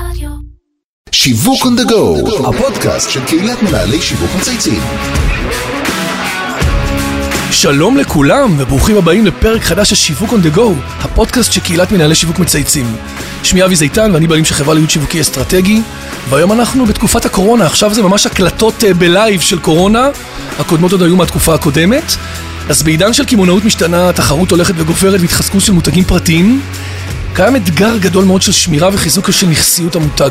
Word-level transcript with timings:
רדיו. 0.00 0.30
שיווק 1.12 1.62
on 1.62 1.80
the 1.80 1.90
go, 1.90 2.48
הפודקאסט 2.48 3.10
של 3.10 3.24
קהילת 3.24 3.62
מנהלי 3.62 4.02
שיווק 4.02 4.30
מצייצים. 4.38 4.80
שלום 7.50 7.96
לכולם 7.96 8.54
וברוכים 8.58 8.96
הבאים 8.96 9.26
לפרק 9.26 9.62
חדש 9.62 9.90
של 9.90 9.96
שיווק 9.96 10.30
on 10.30 10.46
the 10.46 10.56
go, 10.56 10.60
הפודקאסט 11.00 11.52
של 11.52 11.60
קהילת 11.60 11.92
מנהלי 11.92 12.14
שיווק 12.14 12.38
מצייצים. 12.38 12.96
שמי 13.42 13.64
אבי 13.64 13.76
זיתן 13.76 14.10
ואני 14.14 14.26
בעלים 14.26 14.44
של 14.44 14.54
חברה 14.54 14.74
לייעוץ 14.74 14.90
שיווקי 14.90 15.20
אסטרטגי, 15.20 15.82
והיום 16.28 16.52
אנחנו 16.52 16.86
בתקופת 16.86 17.24
הקורונה, 17.24 17.66
עכשיו 17.66 17.94
זה 17.94 18.02
ממש 18.02 18.26
הקלטות 18.26 18.84
אה, 18.84 18.94
ב 18.94 19.03
live 19.03 19.40
של 19.40 19.58
קורונה, 19.58 20.08
הקודמות 20.58 20.92
עוד 20.92 21.02
היו 21.02 21.16
מהתקופה 21.16 21.54
הקודמת. 21.54 22.12
אז 22.68 22.82
בעידן 22.82 23.12
של 23.12 23.24
קמעונאות 23.24 23.64
משתנה, 23.64 24.12
תחרות 24.12 24.50
הולכת 24.50 24.74
וגוברת 24.76 25.20
והתחזקות 25.20 25.62
של 25.62 25.72
מותגים 25.72 26.04
פרטיים, 26.04 26.60
קיים 27.36 27.56
אתגר 27.56 27.96
גדול 27.96 28.24
מאוד 28.24 28.42
של 28.42 28.52
שמירה 28.52 28.88
וחיזוק 28.92 29.30
של 29.30 29.46
נכסיות 29.46 29.96
המותג. 29.96 30.30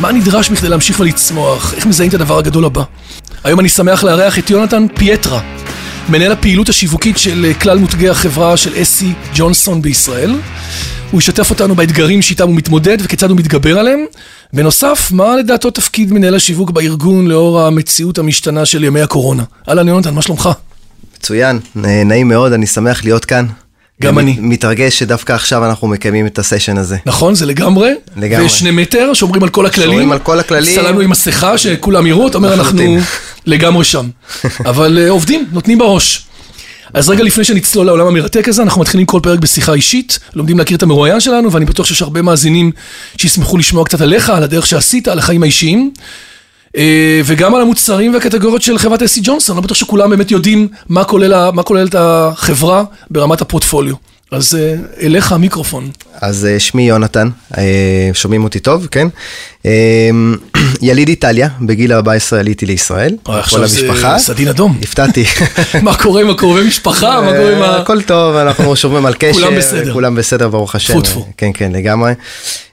מה 0.00 0.12
נדרש 0.12 0.48
בכדי 0.48 0.68
להמשיך 0.68 1.00
ולצמוח? 1.00 1.74
איך 1.74 1.86
מזהים 1.86 2.08
את 2.08 2.14
הדבר 2.14 2.38
הגדול 2.38 2.64
הבא? 2.64 2.82
היום 3.44 3.60
אני 3.60 3.68
שמח 3.68 4.04
לארח 4.04 4.38
את 4.38 4.50
יונתן 4.50 4.86
פייטרה, 4.94 5.40
מנהל 6.08 6.32
הפעילות 6.32 6.68
השיווקית 6.68 7.18
של 7.18 7.44
אה, 7.48 7.54
כלל 7.54 7.78
מותגי 7.78 8.08
החברה 8.08 8.56
של 8.56 8.82
אסי 8.82 9.12
ג'ונסון 9.34 9.82
בישראל. 9.82 10.34
הוא 11.10 11.18
ישתף 11.18 11.50
אותנו 11.50 11.74
באתגרים 11.74 12.22
שאיתם 12.22 12.48
הוא 12.48 12.56
מתמודד 12.56 12.98
וכיצד 13.00 13.30
הוא 13.30 13.38
מתגבר 13.38 13.78
עליהם. 13.78 14.04
בנוסף, 14.52 15.08
מה 15.12 15.36
לדעתו 15.36 15.70
תפקיד 15.70 16.12
מנהל 16.12 16.34
השיווק 16.34 16.70
בארגון 16.70 17.26
לאור 17.26 17.60
המציאות 17.60 18.18
המשתנה 18.18 18.66
של 18.66 18.84
ימי 18.84 19.00
הקורונה? 19.00 19.42
אהלן 19.68 19.88
יונתן, 19.88 20.14
מה 20.14 20.22
שלומך? 20.22 20.48
מצוין, 21.18 21.60
נעים 21.74 22.28
מאוד, 22.28 22.52
אני 22.52 22.66
שמח 22.66 23.04
להיות 23.04 23.24
כאן. 23.24 23.46
גם 24.02 24.18
אני. 24.18 24.36
מתרגש 24.40 24.98
שדווקא 24.98 25.32
עכשיו 25.32 25.64
אנחנו 25.64 25.88
מקיימים 25.88 26.26
את 26.26 26.38
הסשן 26.38 26.78
הזה. 26.78 26.96
נכון, 27.06 27.34
זה 27.34 27.46
לגמרי. 27.46 27.90
לגמרי. 28.16 28.46
ושני 28.46 28.70
מטר, 28.70 29.14
שומרים 29.14 29.42
על 29.42 29.48
כל 29.48 29.66
הכללים. 29.66 29.90
שומרים 29.90 30.12
על 30.12 30.18
כל 30.18 30.40
הכללים. 30.40 30.74
צללנו 30.74 31.00
עם 31.00 31.10
מסכה, 31.10 31.58
שכולם 31.58 32.06
יראו, 32.06 32.28
אתה 32.28 32.38
אומר, 32.38 32.54
אנחנו. 32.54 32.96
לגמרי 33.46 33.84
שם. 33.84 34.08
אבל 34.66 34.98
אה, 34.98 35.10
עובדים, 35.10 35.46
נותנים 35.52 35.78
בראש. 35.78 36.26
אז 36.94 37.08
רגע 37.08 37.24
לפני 37.24 37.44
שנצלול 37.44 37.86
לעולם 37.86 38.06
המרתק 38.06 38.48
הזה, 38.48 38.62
אנחנו 38.62 38.80
מתחילים 38.80 39.06
כל 39.06 39.20
פרק 39.22 39.38
בשיחה 39.38 39.74
אישית, 39.74 40.18
לומדים 40.34 40.58
להכיר 40.58 40.76
את 40.76 40.82
המרואיין 40.82 41.20
שלנו, 41.20 41.52
ואני 41.52 41.64
בטוח 41.64 41.86
שיש 41.86 42.02
הרבה 42.02 42.22
מאזינים 42.22 42.70
שישמחו 43.16 43.58
לשמוע 43.58 43.84
קצת 43.84 44.00
עליך, 44.00 44.30
על 44.30 44.42
הדרך 44.42 44.66
שעשית, 44.66 45.08
על 45.08 45.18
החיים 45.18 45.42
האישיים, 45.42 45.90
וגם 47.24 47.54
על 47.54 47.62
המוצרים 47.62 48.14
והקטגוריות 48.14 48.62
של 48.62 48.78
חברת 48.78 49.02
אסי 49.02 49.20
ג'ונסון, 49.22 49.56
לא 49.56 49.62
בטוח 49.62 49.76
שכולם 49.76 50.10
באמת 50.10 50.30
יודעים 50.30 50.68
מה 50.88 51.04
כוללת 51.64 51.94
החברה 51.94 52.84
ברמת 53.10 53.40
הפורטפוליו. 53.40 53.94
אז 54.30 54.54
אה, 54.54 54.74
אליך 55.06 55.32
המיקרופון. 55.32 55.90
אז 56.20 56.46
אה, 56.46 56.60
שמי 56.60 56.88
יונתן, 56.88 57.28
אה, 57.58 58.10
שומעים 58.12 58.44
אותי 58.44 58.58
טוב, 58.58 58.88
כן? 58.90 59.08
אה, 59.66 60.10
יליד 60.82 61.08
איטליה, 61.08 61.48
בגיל 61.60 61.92
14 61.92 62.40
עליתי 62.40 62.66
לישראל, 62.66 63.10
אה, 63.10 63.24
כל 63.24 63.38
עכשיו 63.38 63.66
זה 63.66 63.88
המשפחה. 63.88 64.18
סדין 64.18 64.48
אדום. 64.48 64.78
הפתעתי. 64.82 65.24
מה 65.82 65.96
קורה 65.96 66.20
עם 66.20 66.30
הקרובי 66.30 66.66
משפחה? 66.66 67.20
מה 67.20 67.32
קורה 67.32 67.56
עם 67.56 67.62
ה... 67.62 67.64
אה, 67.64 67.80
הכל 67.80 68.02
טוב, 68.02 68.36
אנחנו 68.36 68.76
שומרים 68.76 69.06
על 69.06 69.14
קשר. 69.18 69.32
כולם 69.32 69.56
בסדר. 69.56 69.92
כולם 69.92 70.14
בסדר, 70.14 70.48
ברוך 70.48 70.74
השם. 70.74 70.92
טפו, 70.92 71.02
טפו. 71.02 71.26
כן, 71.36 71.50
כן, 71.54 71.72
לגמרי. 71.72 72.12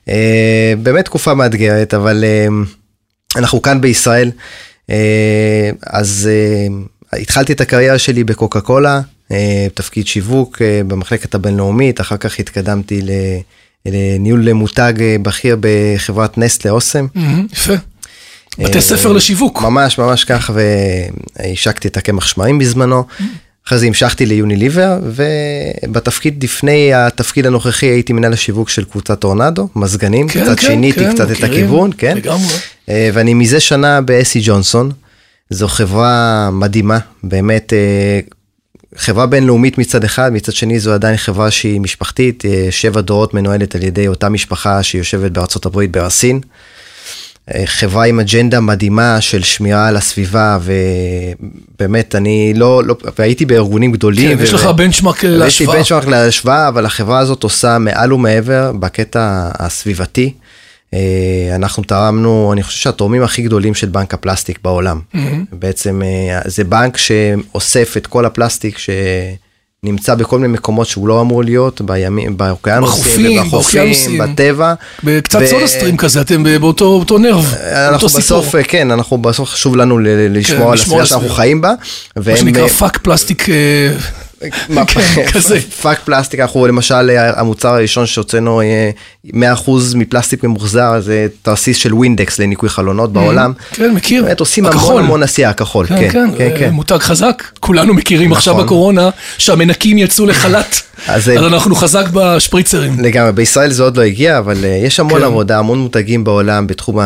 אה, 0.09 0.73
באמת 0.83 1.05
תקופה 1.05 1.33
מאתגרת, 1.33 1.93
אבל 1.93 2.23
אה, 2.23 2.47
אנחנו 3.35 3.61
כאן 3.61 3.81
בישראל. 3.81 4.31
אה, 4.89 5.69
אז 5.87 6.29
אה, 6.31 7.19
התחלתי 7.19 7.53
את 7.53 7.61
הקריירה 7.61 7.99
שלי 7.99 8.23
בקוקה 8.23 8.61
קולה, 8.61 9.01
אה, 9.31 9.67
תפקיד 9.73 10.07
שיווק 10.07 10.61
במחלקת 10.87 11.35
הבינלאומית, 11.35 12.01
אחר 12.01 12.17
כך 12.17 12.39
התקדמתי 12.39 13.01
לניהול 13.85 14.53
מותג 14.53 14.93
בכיר 15.21 15.57
בחברת 15.59 16.37
נסטלה 16.37 16.71
אוסם. 16.71 17.07
מהמם, 17.15 17.47
יפה. 17.53 17.73
בתי 18.59 18.81
ספר 18.81 19.11
לשיווק. 19.11 19.61
ממש 19.61 19.97
ממש 19.97 20.23
כך 20.23 20.51
והשקתי 20.53 21.87
את 21.87 21.97
הקמח 21.97 22.27
שמרים 22.27 22.59
בזמנו. 22.59 23.03
אחרי 23.67 23.77
זה 23.77 23.85
המשכתי 23.85 24.25
ליוניליבר 24.25 24.99
ובתפקיד 25.03 26.43
לפני 26.43 26.93
התפקיד 26.93 27.45
הנוכחי 27.45 27.85
הייתי 27.85 28.13
מנהל 28.13 28.33
השיווק 28.33 28.69
של 28.69 28.83
קבוצת 28.83 29.19
טורנדו 29.19 29.67
מזגנים 29.75 30.27
כן, 30.27 30.43
קצת 30.43 30.59
כן, 30.59 30.67
שיניתי 30.67 30.99
כן, 30.99 31.13
קצת 31.13 31.31
את 31.31 31.37
מכירים, 31.37 31.51
הכיוון 31.51 31.91
כן 31.97 32.17
לגמרי. 32.17 32.53
אה, 32.89 33.09
ואני 33.13 33.33
מזה 33.33 33.59
שנה 33.59 34.01
באסי 34.01 34.39
ג'ונסון 34.43 34.91
זו 35.49 35.67
חברה 35.67 36.49
מדהימה 36.51 36.99
באמת 37.23 37.73
אה, 37.73 38.19
חברה 38.95 39.25
בינלאומית 39.25 39.77
מצד 39.77 40.03
אחד 40.03 40.33
מצד 40.33 40.53
שני 40.53 40.79
זו 40.79 40.93
עדיין 40.93 41.17
חברה 41.17 41.51
שהיא 41.51 41.81
משפחתית 41.81 42.45
אה, 42.45 42.67
שבע 42.71 43.01
דורות 43.01 43.33
מנוהלת 43.33 43.75
על 43.75 43.83
ידי 43.83 44.07
אותה 44.07 44.29
משפחה 44.29 44.83
שיושבת 44.83 45.31
בארצות 45.31 45.65
הברית 45.65 45.91
ברסין. 45.91 46.39
אה, 47.49 47.63
חברה 47.65 48.05
עם 48.05 48.19
אג'נדה 48.19 48.59
מדהימה 48.59 49.21
של 49.21 49.43
שמירה 49.43 49.87
על 49.87 49.97
הסביבה 49.97 50.57
ובאמת 50.61 52.15
אני 52.15 52.53
לא, 52.55 52.83
לא 52.83 52.95
והייתי 53.19 53.45
בארגונים 53.45 53.91
גדולים. 53.91 54.37
כן, 54.37 54.43
יש 54.43 54.53
ו- 54.53 54.55
לך 54.55 54.65
בנצ'מארק 54.65 55.17
יש 55.17 55.23
לי 55.23 55.37
להשוואה. 55.37 55.77
בנצ'מארק 55.77 56.05
להשוואה 56.05 56.67
אבל 56.67 56.85
החברה 56.85 57.19
הזאת 57.19 57.43
עושה 57.43 57.77
מעל 57.77 58.13
ומעבר 58.13 58.71
בקטע 58.79 59.49
הסביבתי. 59.59 60.33
אה, 60.93 60.99
אנחנו 61.55 61.83
תרמנו 61.83 62.53
אני 62.53 62.63
חושב 62.63 62.79
שהתורמים 62.79 63.23
הכי 63.23 63.41
גדולים 63.41 63.73
של 63.73 63.89
בנק 63.89 64.13
הפלסטיק 64.13 64.59
בעולם. 64.63 64.99
בעצם 65.51 66.01
אה, 66.03 66.39
זה 66.45 66.63
בנק 66.63 66.97
שאוסף 66.97 67.97
את 67.97 68.07
כל 68.07 68.25
הפלסטיק 68.25 68.77
שנמצא 69.85 70.15
בכל 70.15 70.39
מיני 70.39 70.53
מקומות 70.53 70.87
שהוא 70.87 71.07
לא 71.07 71.21
אמור 71.21 71.43
להיות 71.43 71.81
בימים 71.81 72.37
באוקיינוסים 72.37 73.37
בחופים. 73.37 74.17
בטבע. 74.17 74.73
קצת 75.23 75.39
ו- 75.41 75.47
סודהסטרים 75.47 75.97
כזה, 75.97 76.21
אתם 76.21 76.43
באותו 76.61 76.97
באותו 76.97 77.17
נרטיב, 77.17 77.53
אנחנו 77.63 77.91
באותו 77.91 78.09
סיפור. 78.09 78.41
בסוף, 78.41 78.55
כן, 78.67 78.91
אנחנו 78.91 79.17
בסוף 79.17 79.49
חשוב 79.49 79.75
לנו 79.75 79.99
ל- 79.99 80.07
לשמור 80.37 80.71
על 80.71 80.77
הסביבה 80.77 81.05
שאנחנו. 81.05 81.29
חיים 81.29 81.61
בה. 81.61 81.73
מה 82.15 82.37
שנקרא 82.37 82.63
אה, 82.63 82.69
fuck 82.69 82.97
plastic, 82.97 83.49
אה, 83.49 83.55
כן, 83.55 83.97
כזה. 85.33 85.59
fuck 85.81 85.99
plastic, 86.05 86.39
אנחנו 86.39 86.67
למשל, 86.67 87.09
אה, 87.09 87.39
המוצר 87.39 87.69
הראשון 87.69 88.05
שהוצאנו 88.05 88.61
אה, 88.61 88.89
100% 89.27 89.31
מפלסטיק 89.95 90.43
ממוחזר, 90.43 90.99
זה 90.99 91.27
תרסיס 91.41 91.77
של 91.77 91.93
Windex 91.93 92.39
לניקוי 92.39 92.69
חלונות 92.69 93.13
בעולם. 93.13 93.53
כן, 93.71 93.91
מכיר. 93.93 94.23
באמת 94.23 94.39
עושים. 94.39 94.65
המון 94.65 95.03
המון 95.03 95.23
עשייה, 95.23 95.49
הכחול, 95.49 95.87
כן, 95.87 96.09
כן, 96.11 96.29
כן, 96.37 96.43
אה, 96.43 96.59
כן. 96.59 96.69
מותג 96.69 96.97
חזק, 96.97 97.43
כולנו 97.59 97.93
מכירים 97.93 98.33
עכשיו 98.33 98.53
נכון. 98.53 98.65
בקורונה 98.65 99.09
שהמנקים 99.37 99.97
יצאו 99.97 100.25
לחל"ת, 100.25 100.81
אז, 101.07 101.29
אז 101.29 101.29
אה, 101.29 101.47
אנחנו 101.47 101.75
חזק 101.75 102.05
בשפריצרים. 102.13 102.99
לגמרי, 102.99 103.31
בישראל 103.31 103.71
זה 103.71 103.83
עוד 103.83 103.97
לא 103.97 104.01
הגיע, 104.01 104.37
אבל 104.37 104.57
אה, 104.63 104.69
יש 104.69 104.99
המון 104.99 105.19
כן. 105.19 105.25
עבודה, 105.25 105.59
המון 105.59 105.79
מותגים 105.79 106.23
בעולם 106.23 106.67
בתחום 106.67 106.99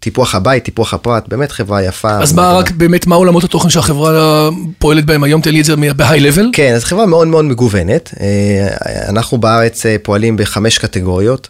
טיפוח 0.00 0.34
הבית, 0.34 0.64
טיפוח 0.64 0.94
הפרט, 0.94 1.28
באמת 1.28 1.52
חברה 1.52 1.82
יפה. 1.82 2.18
אז 2.18 2.32
מה. 2.32 2.52
רק 2.52 2.70
באמת, 2.70 3.06
מה 3.06 3.16
עולמות 3.16 3.44
התוכן 3.44 3.70
שהחברה 3.70 4.48
פועלת 4.78 5.04
בהם 5.04 5.24
היום? 5.24 5.40
תן 5.40 5.50
לי 5.50 5.60
את 5.60 5.64
זה 5.64 5.74
ב 5.96 6.20
high 6.26 6.36
level. 6.36 6.50
כן, 6.52 6.74
אז 6.74 6.84
חברה 6.84 7.06
מאוד 7.06 7.28
מאוד 7.28 7.44
מגוונת. 7.44 8.14
אה, 8.20 8.68
אנחנו 9.08 9.38
בארץ 9.38 9.86
אה, 9.86 9.96
פועלים 10.02 10.36
בחמש 10.36 10.78
קטגוריות. 10.78 11.48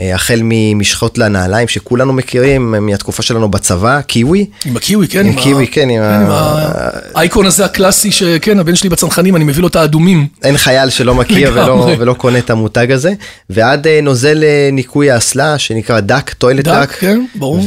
אה, 0.00 0.14
החל 0.14 0.40
ממשחות 0.44 1.18
לנעליים 1.18 1.68
שכולנו 1.68 2.12
מכירים 2.12 2.74
מהתקופה 2.80 3.22
שלנו 3.22 3.50
בצבא, 3.50 4.00
קיווי. 4.00 4.46
עם 4.64 4.76
הקיווי, 4.76 5.08
כן? 5.08 5.26
עם 5.26 5.38
ה- 5.38 5.42
Kiwi, 5.42 5.66
כן, 5.66 5.90
עם 5.90 6.02
ה- 6.02 6.88
האייקון 7.14 7.46
הזה 7.46 7.64
הקלאסי, 7.64 8.10
שכן, 8.12 8.58
הבן 8.58 8.74
שלי 8.74 8.88
בצנחנים, 8.90 9.36
אני 9.36 9.44
מביא 9.44 9.62
לו 9.62 9.68
את 9.68 9.76
האדומים. 9.76 10.26
אין 10.44 10.56
חייל 10.56 10.90
שלא 10.90 11.14
מכיר 11.14 11.52
ולא, 11.98 12.12
קונה 12.14 12.38
את 12.38 12.50
המותג 12.50 12.90
הזה. 12.92 13.12
ועד 13.50 13.86
אה, 13.86 14.00
נוזל 14.02 14.44
אה, 14.44 14.68
ניקוי 14.72 15.10
האסלה 15.10 15.58
שנקרא 15.58 16.00
Duck, 16.00 16.32
Toilet 16.38 16.64
Duck, 16.64 16.72
Duck. 16.82 16.90
כן, 16.98 17.24
ברור. 17.34 17.64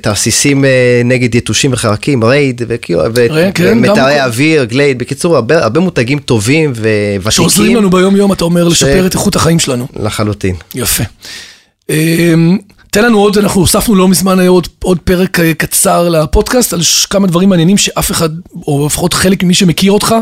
ותרסיסים 0.00 0.64
נגד 1.04 1.34
יתושים 1.34 1.72
וחרקים, 1.72 2.24
Raid, 2.24 2.62
כן, 3.54 3.84
הכל. 3.84 4.00
אוויר, 4.00 4.64
Glade. 4.64 4.98
בקיצור, 4.98 5.36
הרבה, 5.36 5.80
מותגים 5.80 6.18
טובים 6.18 6.70
וותיקים. 6.70 7.30
שעוזרים 7.30 7.76
לנו 7.76 7.90
ביום 7.90 8.16
יום, 8.16 8.32
אתה 8.32 8.44
אומר, 8.44 8.68
לשפר 8.68 9.06
את 9.06 9.14
איכות 9.14 9.36
החיים 9.36 9.58
שלנו. 9.58 9.86
לחלוטין. 9.96 10.54
יפה. 10.74 11.04
אמ, 11.90 12.58
תן 12.90 13.04
לנו 13.04 13.18
עוד, 13.18 13.38
אנחנו 13.38 13.60
הוספנו 13.60 13.94
לא 13.94 14.08
מזמן 14.08 14.40
עוד, 14.40 14.68
עוד 14.82 14.98
פרק 14.98 15.40
אה, 15.40 15.54
קצר 15.54 16.08
לפודקאסט 16.08 16.72
על 16.72 16.80
כמה 17.10 17.26
דברים 17.26 17.48
מעניינים 17.48 17.76
שאף 17.76 18.10
אחד, 18.10 18.28
או 18.66 18.86
לפחות 18.86 19.14
חלק 19.14 19.42
ממי 19.42 19.54
שמכיר 19.54 19.92
אותך, 19.92 20.14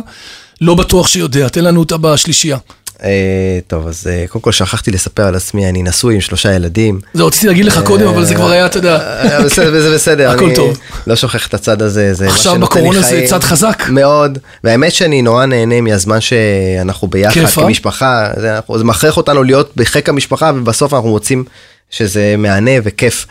לא 0.61 0.75
בטוח 0.75 1.07
שיודע. 1.07 1.49
תן 1.49 1.65
לנו 1.65 1.81
אותה 1.81 1.97
בשלישייה. 1.97 2.59
אה, 3.05 3.59
טוב, 3.67 3.87
אז 3.87 4.07
אה, 4.11 4.25
קודם 4.29 4.43
כל 4.43 4.53
שכחתי 4.53 4.91
לספר 4.91 5.23
על 5.23 5.35
עצמי, 5.35 5.69
אני 5.69 5.83
נשוי 5.83 6.15
עם 6.15 6.21
שלושה 6.21 6.53
ילדים. 6.53 7.01
זה 7.15 7.23
רציתי 7.23 7.47
להגיד 7.47 7.65
לך 7.65 7.81
קודם, 7.85 8.07
אבל 8.07 8.25
זה 8.25 8.35
כבר 8.35 8.51
היה, 8.51 8.67
אתה 8.67 8.79
יודע. 8.79 8.97
אה, 8.97 9.45
בסדר, 9.45 9.81
זה 9.81 9.95
בסדר, 9.95 10.31
הכל 10.33 10.45
אני 10.45 10.55
טוב. 10.55 10.79
לא 11.07 11.17
שוכח 11.17 11.47
את 11.47 11.55
הצד 11.55 11.83
הזה, 11.83 12.15
זה 12.15 12.27
מה 12.27 12.31
עכשיו 12.31 12.55
שנותן 12.55 12.75
לי 12.75 12.81
בקורונה 12.81 13.01
זה 13.01 13.09
חיים. 13.09 13.27
צד 13.27 13.43
חזק. 13.43 13.83
מאוד, 13.89 14.39
והאמת 14.65 14.93
שאני 14.93 15.23
נורא 15.23 15.47
נהנה 15.47 15.81
מהזמן 15.81 16.21
שאנחנו 16.21 17.09
ביחד 17.09 17.41
אה? 17.41 17.47
כמשפחה, 17.49 18.31
זה, 18.37 18.59
זה 18.77 18.85
מכריח 18.85 19.17
אותנו 19.17 19.43
להיות 19.43 19.73
בחיק 19.77 20.09
המשפחה 20.09 20.53
ובסוף 20.55 20.95
אנחנו 20.95 21.09
מוצאים 21.09 21.45
שזה 21.91 22.35
מהנה 22.39 22.71
וכיף. 22.85 23.27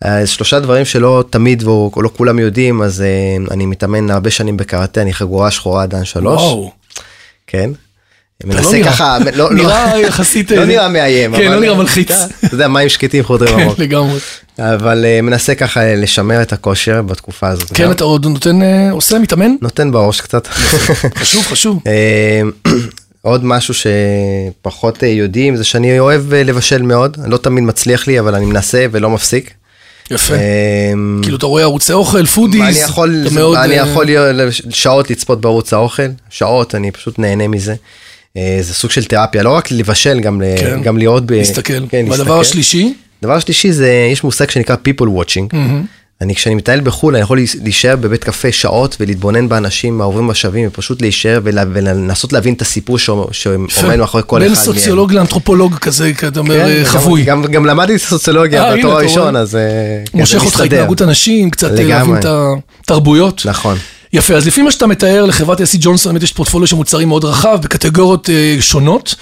אז 0.00 0.28
שלושה 0.28 0.60
דברים 0.60 0.84
שלא 0.84 1.24
תמיד 1.30 1.62
ולא 1.62 2.10
כולם 2.16 2.38
יודעים, 2.38 2.82
אז 2.82 3.00
אה, 3.00 3.36
אני 3.50 3.66
מתאמן 3.66 4.10
הרבה 4.10 4.30
שנים 4.30 4.56
בקראטה, 4.56 5.02
אני 5.02 5.14
חגורה 5.14 5.50
שחורה 5.50 5.86
דן 5.86 6.04
שלוש. 6.04 6.42
וואו. 6.42 6.72
כן. 7.46 7.70
מנסה 8.44 8.72
נראה. 8.78 8.92
ככה, 8.92 9.18
לא- 9.18 9.30
לא- 9.34 9.52
נראה 9.52 9.98
יחסית... 10.00 10.50
לא 10.50 10.60
אה, 10.60 10.64
נראה 10.64 10.88
מאיים. 10.88 11.36
כן, 11.36 11.52
לא 11.52 11.60
נראה 11.60 11.74
מלחיץ. 11.74 12.10
אתה 12.10 12.54
יודע, 12.54 12.68
מים 12.68 12.88
שקטים 12.88 13.24
חודרים 13.24 13.58
עמוק. 13.58 13.78
לגמרי. 13.78 14.18
אבל 14.58 15.04
אה, 15.04 15.22
מנסה 15.22 15.54
ככה 15.54 15.94
לשמר 15.94 16.42
את 16.42 16.52
הכושר 16.52 17.02
בתקופה 17.02 17.48
הזאת. 17.48 17.72
כן. 17.74 17.90
אתה 17.90 18.04
עוד 18.04 18.26
נותן, 18.26 18.62
אה, 18.62 18.90
עושה, 18.90 19.18
מתאמן? 19.18 19.54
נותן 19.62 19.92
בראש 19.92 20.20
קצת. 20.20 20.46
חשוב, 21.16 21.44
חשוב. 21.46 21.80
אה, 21.86 22.40
עוד 23.22 23.44
משהו 23.44 23.74
שפחות 23.74 25.04
אה, 25.04 25.08
יודעים 25.08 25.56
זה 25.56 25.64
שאני 25.64 26.00
אוהב 26.00 26.32
אה, 26.34 26.42
לבשל 26.42 26.82
מאוד, 26.82 27.16
לא 27.26 27.36
תמיד 27.36 27.64
מצליח 27.64 28.06
לי 28.06 28.20
אבל 28.20 28.34
אני 28.34 28.46
מנסה 28.46 28.86
ולא 28.90 29.10
מפסיק. 29.10 29.50
יפה. 30.10 30.34
אה, 30.34 30.40
כאילו, 31.22 31.36
אתה 31.36 31.46
רואה 31.46 31.62
ערוצי 31.62 31.92
אוכל, 31.92 32.26
foodies. 32.26 32.90
אתה 32.90 33.02
מאוד, 33.32 33.58
אני 33.58 33.80
אה, 33.80 33.86
יכול 33.86 34.06
שעות 34.70 35.10
לצפות 35.10 35.40
בערוץ 35.40 35.72
האוכל, 35.72 36.02
שעות, 36.30 36.74
אני 36.74 36.90
פשוט 36.90 37.18
נהנה 37.18 37.48
מזה. 37.48 37.74
אה, 38.36 38.58
זה 38.60 38.74
סוג 38.74 38.90
של 38.90 39.04
תרפיה, 39.04 39.42
לא 39.42 39.50
רק 39.50 39.70
לבשל, 39.70 40.20
גם, 40.20 40.42
כן. 40.60 40.80
גם 40.82 40.98
לראות, 40.98 41.26
ב- 41.26 41.32
להסתכל. 41.32 41.72
כן, 41.88 42.04
והדבר 42.08 42.16
להסתכל. 42.16 42.40
השלישי? 42.40 42.94
דבר 43.22 43.38
שלישי 43.38 43.72
זה, 43.72 44.08
יש 44.12 44.24
מושג 44.24 44.50
שנקרא 44.50 44.76
people 44.88 45.04
watching. 45.20 45.56
אני, 46.20 46.34
כשאני 46.34 46.54
מטייל 46.54 46.80
בחו"ל, 46.80 47.14
אני 47.14 47.22
יכול 47.22 47.38
להישאר 47.62 47.96
בבית 47.96 48.24
קפה 48.24 48.52
שעות 48.52 48.96
ולהתבונן 49.00 49.48
באנשים 49.48 50.00
העוברים 50.00 50.28
בשבים, 50.28 50.68
ופשוט 50.68 51.02
להישאר 51.02 51.40
ולה- 51.44 51.64
ולנסות 51.72 52.32
להבין 52.32 52.54
את 52.54 52.62
הסיפור 52.62 52.98
שעומד 52.98 53.58
מאחורי 53.98 54.22
כל 54.26 54.36
אחד 54.36 54.44
בין 54.44 54.52
מהם. 54.52 54.64
סוציולוג 54.64 55.12
לאנתרופולוג 55.12 55.74
כזה, 55.74 56.12
אתה 56.28 56.40
אומר, 56.40 56.54
כן, 56.58 56.64
אה, 56.66 56.78
גם- 56.78 56.84
חבוי. 56.84 57.22
גם, 57.24 57.44
גם 57.44 57.66
למדתי 57.66 57.98
סוציולוגיה 57.98 58.64
אה, 58.70 58.76
בתואר 58.76 58.92
אתה 58.92 59.00
הראשון? 59.02 59.36
אז 59.36 59.56
אה, 59.56 59.60
מושך 60.14 60.44
אותך. 60.44 60.60
התנהגות 60.60 61.02
אנשים, 61.02 61.50
קצת 61.50 61.70
אה, 61.70 61.74
לגמרי. 61.74 61.88
להבין 61.90 62.16
את 62.16 62.26
התרבויות. 62.84 63.42
נכון. 63.44 63.76
יפה, 64.12 64.34
אז 64.34 64.46
לפי 64.46 64.62
מה 64.62 64.70
שאתה 64.70 64.86
מתאר, 64.86 65.26
לחברת 65.26 65.60
אסי 65.60 65.78
ג'ונסון 65.80 66.12
באמת 66.12 66.22
יש 66.22 66.32
פורטפוליו 66.32 66.66
של 66.66 66.76
מוצרים 66.76 67.08
מאוד 67.08 67.24
רחב, 67.24 67.58
בקטגוריות 67.62 68.30
אה, 68.30 68.56
שונות. 68.60 69.14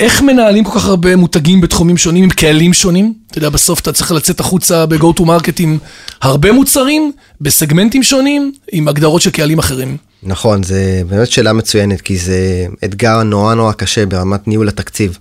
איך 0.00 0.22
מנהלים 0.22 0.64
כל 0.64 0.78
כך 0.78 0.86
הרבה 0.86 1.16
מותגים 1.16 1.60
בתחומים 1.60 1.96
שונים, 1.96 2.24
עם 2.24 2.30
קהלים 2.30 2.72
שונים? 2.72 3.14
אתה 3.30 3.38
יודע, 3.38 3.48
בסוף 3.48 3.80
אתה 3.80 3.92
צריך 3.92 4.12
לצאת 4.12 4.40
החוצה 4.40 4.86
ב-go 4.86 5.20
to 5.20 5.20
market 5.20 5.52
עם 5.58 5.78
הרבה 6.22 6.52
מוצרים, 6.52 7.12
בסגמנטים 7.40 8.02
שונים, 8.02 8.52
עם 8.72 8.88
הגדרות 8.88 9.22
של 9.22 9.30
קהלים 9.30 9.58
אחרים. 9.58 9.96
נכון, 10.22 10.62
זה 10.62 11.02
באמת 11.08 11.30
שאלה 11.30 11.52
מצוינת, 11.52 12.00
כי 12.00 12.16
זה 12.16 12.66
אתגר 12.84 13.22
נורא 13.22 13.54
נורא 13.54 13.72
קשה 13.72 14.06
ברמת 14.06 14.48
ניהול 14.48 14.68
התקציב. 14.68 15.18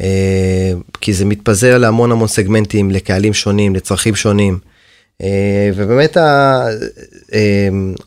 אה, 0.00 0.72
כי 1.00 1.12
זה 1.12 1.24
מתפזר 1.24 1.78
להמון 1.78 2.12
המון 2.12 2.28
סגמנטים, 2.28 2.90
לקהלים 2.90 3.34
שונים, 3.34 3.74
לצרכים 3.74 4.14
שונים. 4.14 4.58
אה, 5.22 5.70
ובאמת 5.76 6.16
אה, 6.16 6.68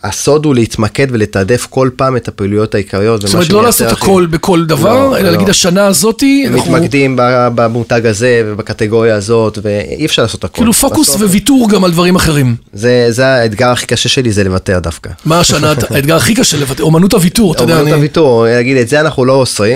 הסוד 0.04 0.46
הוא 0.46 0.56
להתמקד 0.56 1.08
ולתעדף 1.12 1.68
כל 1.70 1.90
פעם 1.96 2.18
את 2.18 2.28
הפעילויות 2.28 2.76
העיקריות. 2.76 3.22
זאת 3.22 3.34
אומרת, 3.34 3.50
לא 3.50 3.64
לעשות 3.64 3.92
הכל 3.92 4.28
בכל 4.30 4.66
דבר, 4.66 4.94
לא, 4.94 5.18
אלא 5.18 5.26
לא. 5.26 5.32
להגיד 5.32 5.50
השנה 5.50 5.88
הזאתי, 5.88 6.48
אנחנו 6.48 6.72
מתמקדים 6.72 7.16
במותג 7.56 8.06
הזה 8.06 8.42
ובקטגוריה 8.46 9.16
הזאת, 9.16 9.58
ואי 9.62 10.06
אפשר 10.06 10.22
לעשות 10.22 10.44
הכל. 10.44 10.56
כאילו 10.56 10.74
פוקוס 10.74 11.16
וויתור 11.16 11.70
גם 11.70 11.84
על 11.84 11.92
דברים 11.92 12.16
אחרים. 12.16 12.56
זה, 12.74 13.28
האתגר 13.28 13.68
הכי 13.68 13.86
קשה 13.86 14.10
שלי, 14.10 14.32
זה 14.32 14.44
לוותר 14.44 14.80
דווקא. 14.80 15.10
מה 15.26 15.40
השנה, 15.40 15.74
האתגר 15.90 16.16
הכי 16.16 16.36
קשה 16.36 16.58
לבטא, 16.58 16.82
אומנות 16.82 17.14
הוויתור, 17.14 17.54
אתה 17.54 17.64
יודע, 17.64 17.80
אומנות. 17.80 17.94
הוויתור, 17.94 18.46
להגיד 18.46 18.78
את 18.78 18.90
זה 18.90 19.00
אנחנו 19.02 19.26
לא 19.26 19.34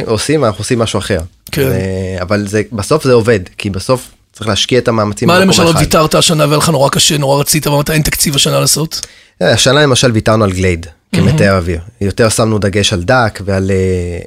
עושים, 0.08 0.46
אנחנו 0.46 0.62
עושים 0.62 0.80
משהו 0.80 1.00
אחר. 1.00 1.20
כן. 1.52 1.68
ו- 1.68 2.22
אבל 2.22 2.46
בסוף 2.72 3.04
זה 3.04 3.14
עובד, 3.14 3.40
כי 3.58 3.70
בסוף 3.70 4.12
צריך 4.40 4.50
להשקיע 4.50 4.80
את 4.80 4.88
המאמצים 4.88 5.28
מה 5.28 5.40
למשל 5.40 5.64
עוד. 5.64 5.76
ויתרת 5.76 6.16
השנה 6.16 6.46
והיה 6.46 6.58
לך 6.58 6.70
נורא 6.70 6.90
קשה, 6.90 7.18
נורא 7.18 7.40
רצית, 7.40 7.68
ואמרת 7.68 7.90
אין 7.90 8.02
תקציב 8.02 8.36
השנה 8.36 8.60
לעשות? 8.60 9.08
אה, 9.42 9.52
השנה 9.54 9.84
למשל 9.84 10.12
ויתרנו 10.12 10.44
על 10.44 10.52
גלייד 10.52 10.86
כמטהר 11.16 11.58
אוויר. 11.58 11.80
יותר 12.02 12.30
שמנו 12.30 12.60
דגש 12.60 12.94
על 12.94 13.04
דק 13.04 13.40
ועל 13.46 13.72
אה, 13.72 13.76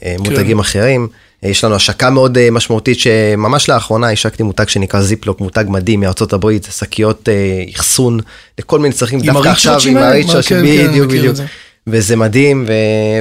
אה, 0.08 0.16
מותגים 0.18 0.58
אחרים. 0.58 1.08
יש 1.42 1.64
לנו 1.64 1.74
השקה 1.74 2.10
מאוד 2.10 2.50
משמעותית 2.50 2.98
שממש 2.98 3.68
לאחרונה 3.68 4.10
השקתי 4.10 4.42
מותג 4.42 4.68
שנקרא 4.68 5.00
זיפלוק, 5.00 5.40
מותג 5.40 5.64
מדהים 5.68 6.00
מארצות 6.00 6.32
הברית, 6.32 6.68
שקיות 6.78 7.28
אחסון 7.74 8.20
לכל 8.58 8.78
מיני 8.78 8.94
צרכים, 8.94 9.20
דווקא 9.20 9.48
עכשיו 9.48 9.80
עם? 9.86 9.96
הריצ'רצ'ים, 9.96 10.56
כן, 10.56 10.66
כן, 10.66 10.88
בדיוק, 10.88 11.10
את 11.10 11.18
בדיוק. 11.18 11.36
זה. 11.36 11.44
וזה 11.86 12.16
מדהים. 12.16 12.66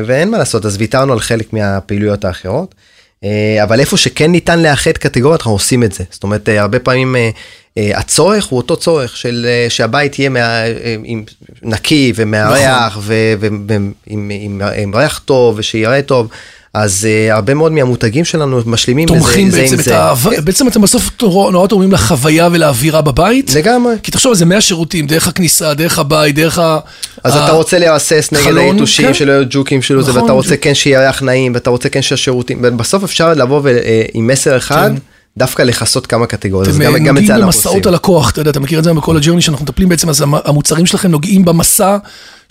ואין 0.06 0.32
מה 0.32 0.38
לעשות, 0.38 0.66
אז 0.66 0.78
ויתרנו 0.80 1.14
על 1.14 1.20
חלק 1.20 1.54
מהפעילויות 1.54 2.26
האחרות. 2.26 2.76
אה, 3.24 3.64
אבל 3.64 3.80
איפה 3.80 3.98
שכן 3.98 4.32
ניתן 4.32 4.60
לאחד 4.60 4.92
קטגוריות, 4.92 5.40
אנחנו 5.40 5.52
עושים 5.52 5.84
את 5.84 5.92
זה. 5.92 6.04
זאת 6.12 6.24
אומרת, 6.24 6.50
אה, 6.50 6.62
הרבה 6.62 6.80
פעמים 6.80 7.16
אה, 7.16 7.92
הצורך 7.96 8.46
הוא 8.46 8.58
אותו 8.58 8.78
צורך 8.78 9.18
של 9.18 9.48
שהבית 9.70 10.20
יהיה 10.20 10.30
מה, 10.30 10.62
עם, 11.04 11.24
נקי 11.62 12.14
ומארח 12.16 12.98
נכון. 12.98 13.04
ועם 13.40 13.92
עם, 14.06 14.62
עם 14.78 14.96
ריח 14.96 15.20
טוב 15.20 15.56
ושיראה 15.58 16.02
טוב. 16.02 16.28
אז 16.74 17.08
uh, 17.30 17.34
הרבה 17.34 17.54
מאוד 17.54 17.72
מהמותגים 17.72 18.26
שלנו 18.26 18.60
משלימים 18.66 19.08
תומכים 19.08 19.48
בזה, 19.48 19.58
זה 19.68 19.78
בעצם 19.78 19.92
עם 19.94 20.00
את. 20.14 20.38
ה... 20.38 20.42
בעצם 20.42 20.68
אתם 20.68 20.82
בסוף 20.82 21.10
נורא 21.22 21.68
תורמים 21.68 21.92
לחוויה 21.92 22.50
ולאווירה 22.52 23.02
בבית. 23.02 23.54
לגמרי. 23.54 23.94
כי 24.04 24.12
תחשוב 24.12 24.30
על 24.30 24.36
זה 24.36 24.46
100 24.46 24.62
שירותים, 24.62 25.08
דרך 25.08 25.28
הכניסה, 25.28 25.74
דרך 25.74 26.00
הבית, 26.00 26.36
דרך 26.36 26.60
ה... 26.60 26.80
אז 27.24 27.36
ה- 27.36 27.44
אתה 27.46 27.52
רוצה 27.52 27.80
להרסס 27.80 28.30
נגד 28.32 28.58
היתושים, 28.58 29.08
כן. 29.08 29.14
שלא 29.14 29.32
יהיו 29.32 29.44
ג'וקים 29.50 29.82
שלו, 29.82 30.02
זה, 30.04 30.10
נכון, 30.12 30.22
ואתה 30.24 30.34
רוצה. 30.34 30.58
כן 30.58 30.74
שיהיה 30.74 31.00
ריח 31.02 31.22
נעים, 31.24 31.54
ואתה 31.54 31.70
רוצה 31.70 31.90
כן 31.90 32.02
שהשירותים, 32.02 32.62
בסוף 32.62 33.04
אפשר 33.04 33.34
לבוא 33.34 33.62
ו- 33.64 33.80
עם 34.14 34.28
מסר 34.28 34.58
אחד, 34.58 34.90
כן. 34.94 35.02
דווקא 35.38 35.62
לכסות 35.62 36.08
כמה 36.08 36.26
קטגוריות, 36.28 36.68
אז 36.68 36.76
אתם 36.76 36.84
גם, 36.86 37.04
גם 37.04 37.18
את 37.18 37.26
זה 37.26 37.34
אנחנו 37.34 37.46
במסעות 37.46 37.76
עושים. 37.76 37.94
הלקוח, 37.94 38.30
אתה 38.32 38.42
יודע, 38.42 38.52
אתה 38.52 38.60
מכיר 38.60 38.80
את 38.80 38.84
זה 38.84 38.94
בכל 38.94 39.18
הג'רני 39.18 39.42
שאנחנו 39.42 39.64
מטפלים 39.66 39.90
בעצם, 39.90 40.10
אז 40.10 40.22
המ- 40.22 40.34
המוצרים 40.46 40.86
שלכם 40.86 41.12
נוגעים 41.12 41.46
במסע 41.46 41.98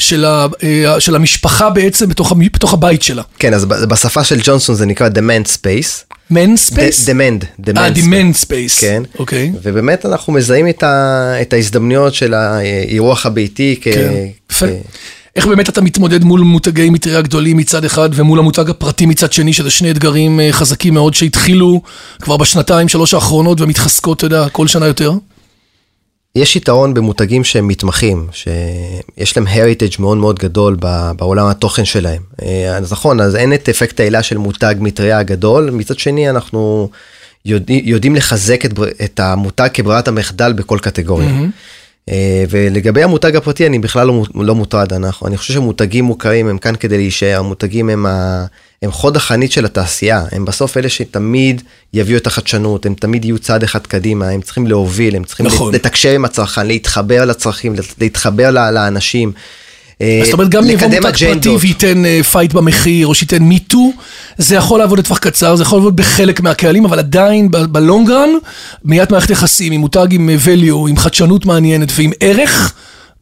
של, 0.00 0.24
ה, 0.24 0.46
אה, 0.62 1.00
של 1.00 1.16
המשפחה 1.16 1.70
בעצם 1.70 2.08
בתוך, 2.08 2.32
בתוך 2.52 2.72
הבית 2.72 3.02
שלה. 3.02 3.22
כן, 3.38 3.54
אז 3.54 3.64
בשפה 3.64 4.24
של 4.24 4.40
ג'ונסון 4.42 4.74
זה 4.74 4.86
נקרא 4.86 5.08
demand 5.08 5.48
space. 5.48 6.14
man 6.30 6.56
space? 6.56 7.08
demand 7.08 7.68
אה, 7.76 7.88
space. 7.88 7.96
demand 7.96 8.32
space. 8.32 8.78
כן, 8.78 9.02
אוקיי. 9.18 9.52
ובאמת 9.62 10.06
אנחנו 10.06 10.32
מזהים 10.32 10.68
את, 10.68 10.82
ה, 10.82 11.34
את 11.42 11.52
ההזדמנויות 11.52 12.14
של 12.14 12.34
האירוח 12.34 13.26
הביתי 13.26 13.76
כ... 13.80 13.84
כן, 13.84 14.12
יפה. 14.50 14.66
איך 15.36 15.46
באמת 15.46 15.68
אתה 15.68 15.80
מתמודד 15.80 16.24
מול 16.24 16.40
מותגי 16.40 16.90
מטריה 16.90 17.22
גדולים 17.22 17.56
מצד 17.56 17.84
אחד 17.84 18.10
ומול 18.12 18.38
המותג 18.38 18.70
הפרטי 18.70 19.06
מצד 19.06 19.32
שני, 19.32 19.52
שזה 19.52 19.70
שני 19.70 19.90
אתגרים 19.90 20.40
אה, 20.40 20.48
חזקים 20.52 20.94
מאוד 20.94 21.14
שהתחילו 21.14 21.82
כבר 22.22 22.36
בשנתיים, 22.36 22.88
שלוש 22.88 23.14
האחרונות 23.14 23.60
ומתחזקות, 23.60 24.18
אתה 24.18 24.26
יודע, 24.26 24.48
כל 24.48 24.66
שנה 24.66 24.86
יותר? 24.86 25.12
יש 26.34 26.56
יתרון 26.56 26.94
במותגים 26.94 27.44
שהם 27.44 27.68
מתמחים, 27.68 28.26
שיש 28.32 29.36
להם 29.36 29.46
heritage 29.46 29.96
מאוד 29.98 30.18
מאוד 30.18 30.38
גדול 30.38 30.76
בעולם 31.16 31.46
התוכן 31.46 31.84
שלהם. 31.84 32.22
אה, 32.42 32.76
אז 32.76 32.92
נכון, 32.92 33.20
אז 33.20 33.36
אין 33.36 33.54
את 33.54 33.68
אפקט 33.68 34.00
העילה 34.00 34.22
של 34.22 34.38
מותג 34.38 34.74
מטריה 34.80 35.18
הגדול, 35.18 35.70
מצד 35.70 35.98
שני 35.98 36.30
אנחנו 36.30 36.90
יודעים, 37.44 37.80
יודעים 37.84 38.14
לחזק 38.14 38.64
את, 38.64 38.70
את 39.04 39.20
המותג 39.20 39.68
כברירת 39.74 40.08
המחדל 40.08 40.52
בכל 40.52 40.78
קטגוריה. 40.82 41.28
אה, 41.28 41.44
ולגבי 42.50 43.02
המותג 43.02 43.36
הפרטי 43.36 43.66
אני 43.66 43.78
בכלל 43.78 44.06
לא, 44.06 44.24
לא 44.34 44.54
מוטרד, 44.54 44.92
אנחנו, 44.92 45.26
אני 45.26 45.36
חושב 45.36 45.54
שמותגים 45.54 46.04
מוכרים 46.04 46.48
הם 46.48 46.58
כאן 46.58 46.76
כדי 46.76 46.96
להישאר, 46.96 47.38
המותגים 47.38 47.90
הם, 47.90 48.06
ה, 48.06 48.44
הם 48.82 48.92
חוד 48.92 49.16
החנית 49.16 49.52
של 49.52 49.64
התעשייה, 49.64 50.24
הם 50.32 50.44
בסוף 50.44 50.76
אלה 50.76 50.88
שתמיד 50.88 51.62
יביאו 51.92 52.18
את 52.18 52.26
החדשנות, 52.26 52.86
הם 52.86 52.94
תמיד 52.94 53.24
יהיו 53.24 53.38
צעד 53.38 53.62
אחד 53.62 53.86
קדימה, 53.86 54.28
הם 54.28 54.40
צריכים 54.40 54.66
להוביל, 54.66 55.16
הם 55.16 55.24
צריכים 55.24 55.46
נכון. 55.46 55.74
לתקשר 55.74 56.10
עם 56.10 56.24
הצרכן, 56.24 56.66
להתחבר 56.66 57.24
לצרכים, 57.24 57.74
להתחבר 57.98 58.50
לאנשים. 58.50 59.28
אה, 59.28 59.40
אז 60.00 60.06
זאת 60.24 60.32
אומרת, 60.32 60.48
גם 60.48 60.64
אם 60.64 60.70
יבוא 60.70 60.88
מותג 60.88 61.32
פרטי. 61.32 61.48
וייתן 61.60 62.04
אה, 62.04 62.22
fight 62.22 62.52
במחיר, 62.52 63.06
או 63.06 63.14
שייתן 63.14 63.42
me 63.42 63.59
too, 63.59 63.92
זה 64.38 64.54
יכול 64.54 64.78
לעבוד 64.78 64.98
לטווח 64.98 65.18
קצר, 65.18 65.56
זה 65.56 65.62
יכול 65.62 65.78
לעבוד 65.78 65.96
בחלק 65.96 66.40
מהקהלים, 66.40 66.84
אבל 66.84 66.98
עדיין 66.98 67.50
ב 67.50 67.59
long 67.59 67.95
run, 67.95 68.30
בניית 68.84 69.10
מערכת 69.10 69.30
יחסים 69.30 69.72
עם 69.72 69.80
מותג 69.80 70.06
עם 70.10 70.30
אה, 70.30 70.36
value, 70.44 70.88
עם 70.88 70.96
חדשנות 70.96 71.46
מעניינת 71.46 71.88
ועם 71.94 72.10
ערך, 72.20 72.72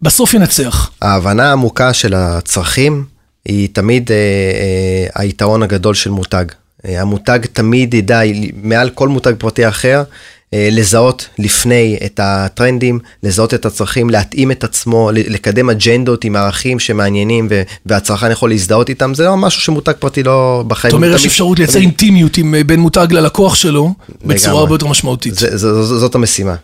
בסוף 0.02 0.34
ינצח. 0.34 0.90
ההבנה 1.02 1.48
העמוקה 1.48 1.92
של 1.92 2.14
הצרכים 2.14 3.04
היא 3.44 3.68
תמיד 3.72 4.10
אה, 4.10 4.16
אה, 4.16 5.22
היתרון 5.22 5.62
הגדול 5.62 5.94
של 5.94 6.10
מותג. 6.10 6.44
אה, 6.84 7.00
המותג 7.00 7.38
תמיד 7.52 7.94
ידע, 7.94 8.20
מעל 8.62 8.90
כל 8.90 9.08
מותג 9.08 9.32
פרטי 9.38 9.68
אחר, 9.68 9.98
אה, 9.98 10.02
לזהות 10.52 11.28
לפני 11.38 11.98
את 12.04 12.20
הטרנדים, 12.22 12.98
לזהות 13.22 13.54
את 13.54 13.66
הצרכים, 13.66 14.10
להתאים 14.10 14.50
את 14.50 14.64
עצמו, 14.64 15.10
לקדם 15.12 15.70
אג'נדות 15.70 16.24
עם 16.24 16.36
ערכים 16.36 16.78
שמעניינים 16.78 17.46
ו- 17.50 17.62
והצרכן 17.86 18.30
יכול 18.30 18.50
להזדהות 18.50 18.88
איתם, 18.88 19.14
זה 19.14 19.24
לא 19.24 19.36
משהו 19.36 19.60
שמותג 19.60 19.92
פרטי 19.98 20.22
לא 20.22 20.64
בחיים. 20.66 20.90
זאת 20.90 20.96
אומרת, 20.96 21.14
יש 21.14 21.26
אפשרות 21.26 21.58
לייצר 21.58 21.78
אינטימיות 21.78 22.38
אה, 22.38 22.64
בין 22.64 22.80
מותג 22.80 23.06
ללקוח 23.10 23.54
שלו, 23.54 23.94
בצורה. 24.24 24.60
הרבה 24.60 24.74
יותר 24.74 24.86
משמעותית. 24.86 25.34
זה, 25.34 25.56
זה, 25.56 25.82
זה, 25.82 25.98
זאת 25.98 26.14
המשימה. 26.14 26.54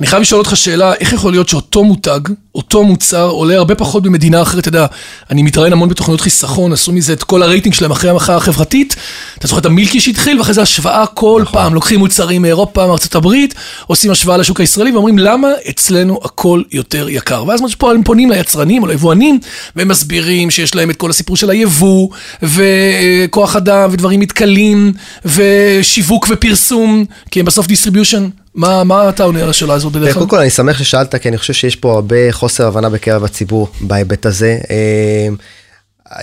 אני 0.00 0.06
חייב 0.06 0.22
לשאול 0.22 0.38
אותך 0.38 0.56
שאלה, 0.56 0.94
איך 0.94 1.12
יכול 1.12 1.32
להיות 1.32 1.48
שאותו 1.48 1.84
מותג, 1.84 2.20
אותו 2.54 2.82
מוצר, 2.82 3.28
עולה 3.28 3.56
הרבה 3.56 3.74
פחות 3.74 4.02
במדינה 4.02 4.42
אחרת, 4.42 4.58
אתה 4.58 4.68
יודע, 4.68 4.86
אני 5.30 5.42
מתראיין 5.42 5.72
המון 5.72 5.88
בתוכניות 5.88 6.20
חיסכון, 6.20 6.72
עשו 6.72 6.92
מזה 6.92 7.12
את 7.12 7.22
כל 7.22 7.42
הרייטינג 7.42 7.74
שלהם 7.74 7.90
אחרי 7.90 8.10
המחאה 8.10 8.36
החברתית, 8.36 8.96
אתה 9.38 9.46
זוכר 9.46 9.60
את 9.60 9.66
המילקי 9.66 10.00
שהתחיל, 10.00 10.38
ואחרי 10.38 10.54
זה 10.54 10.62
השוואה 10.62 11.06
כל 11.06 11.40
נכון. 11.42 11.52
פעם, 11.52 11.74
לוקחים 11.74 11.98
מוצרים 11.98 12.42
מאירופה, 12.42 12.86
מארצות 12.86 13.14
הברית, 13.14 13.54
עושים 13.86 14.10
השוואה 14.10 14.36
לשוק 14.36 14.60
הישראלי, 14.60 14.92
ואומרים 14.92 15.18
למה 15.18 15.48
אצלנו 15.70 16.20
הכל 16.24 16.62
יותר 16.72 17.08
יקר. 17.08 17.44
ואז 17.48 17.60
פה 17.78 17.92
הם 17.92 18.02
פונים 18.02 18.30
ליצרנים 18.30 18.82
או 18.82 18.88
ליבואנים, 18.88 19.40
והם 19.76 19.88
מסבירים 19.88 20.50
שיש 20.50 20.74
להם 20.74 20.90
את 20.90 20.96
כל 20.96 21.10
הסיפור 21.10 21.36
של 21.36 21.50
היבוא, 21.50 22.08
וכוח 22.42 23.56
אדם, 23.56 23.88
ודברים 23.92 24.20
מתכלים, 24.20 24.92
ושיווק 25.24 26.26
ופרסום, 26.30 27.04
כי 27.30 27.40
הם 27.40 27.46
בסוף 27.46 27.66
distribution. 27.66 28.28
מה, 28.54 28.84
מה 28.84 29.08
אתה 29.08 29.22
עונה 29.22 29.42
על 29.42 29.50
השאלה 29.50 29.74
הזאת 29.74 29.92
בדרך 29.92 30.08
כלל? 30.08 30.14
קודם 30.14 30.28
כל 30.28 30.38
אני 30.38 30.50
שמח 30.50 30.78
ששאלת, 30.78 31.14
כי 31.14 31.28
אני 31.28 31.38
חושב 31.38 31.52
שיש 31.52 31.76
פה 31.76 31.94
הרבה 31.94 32.16
חוסר 32.30 32.66
הבנה 32.66 32.90
בקרב 32.90 33.24
הציבור 33.24 33.68
בהיבט 33.80 34.26
הזה. 34.26 34.58
אה, 34.70 35.28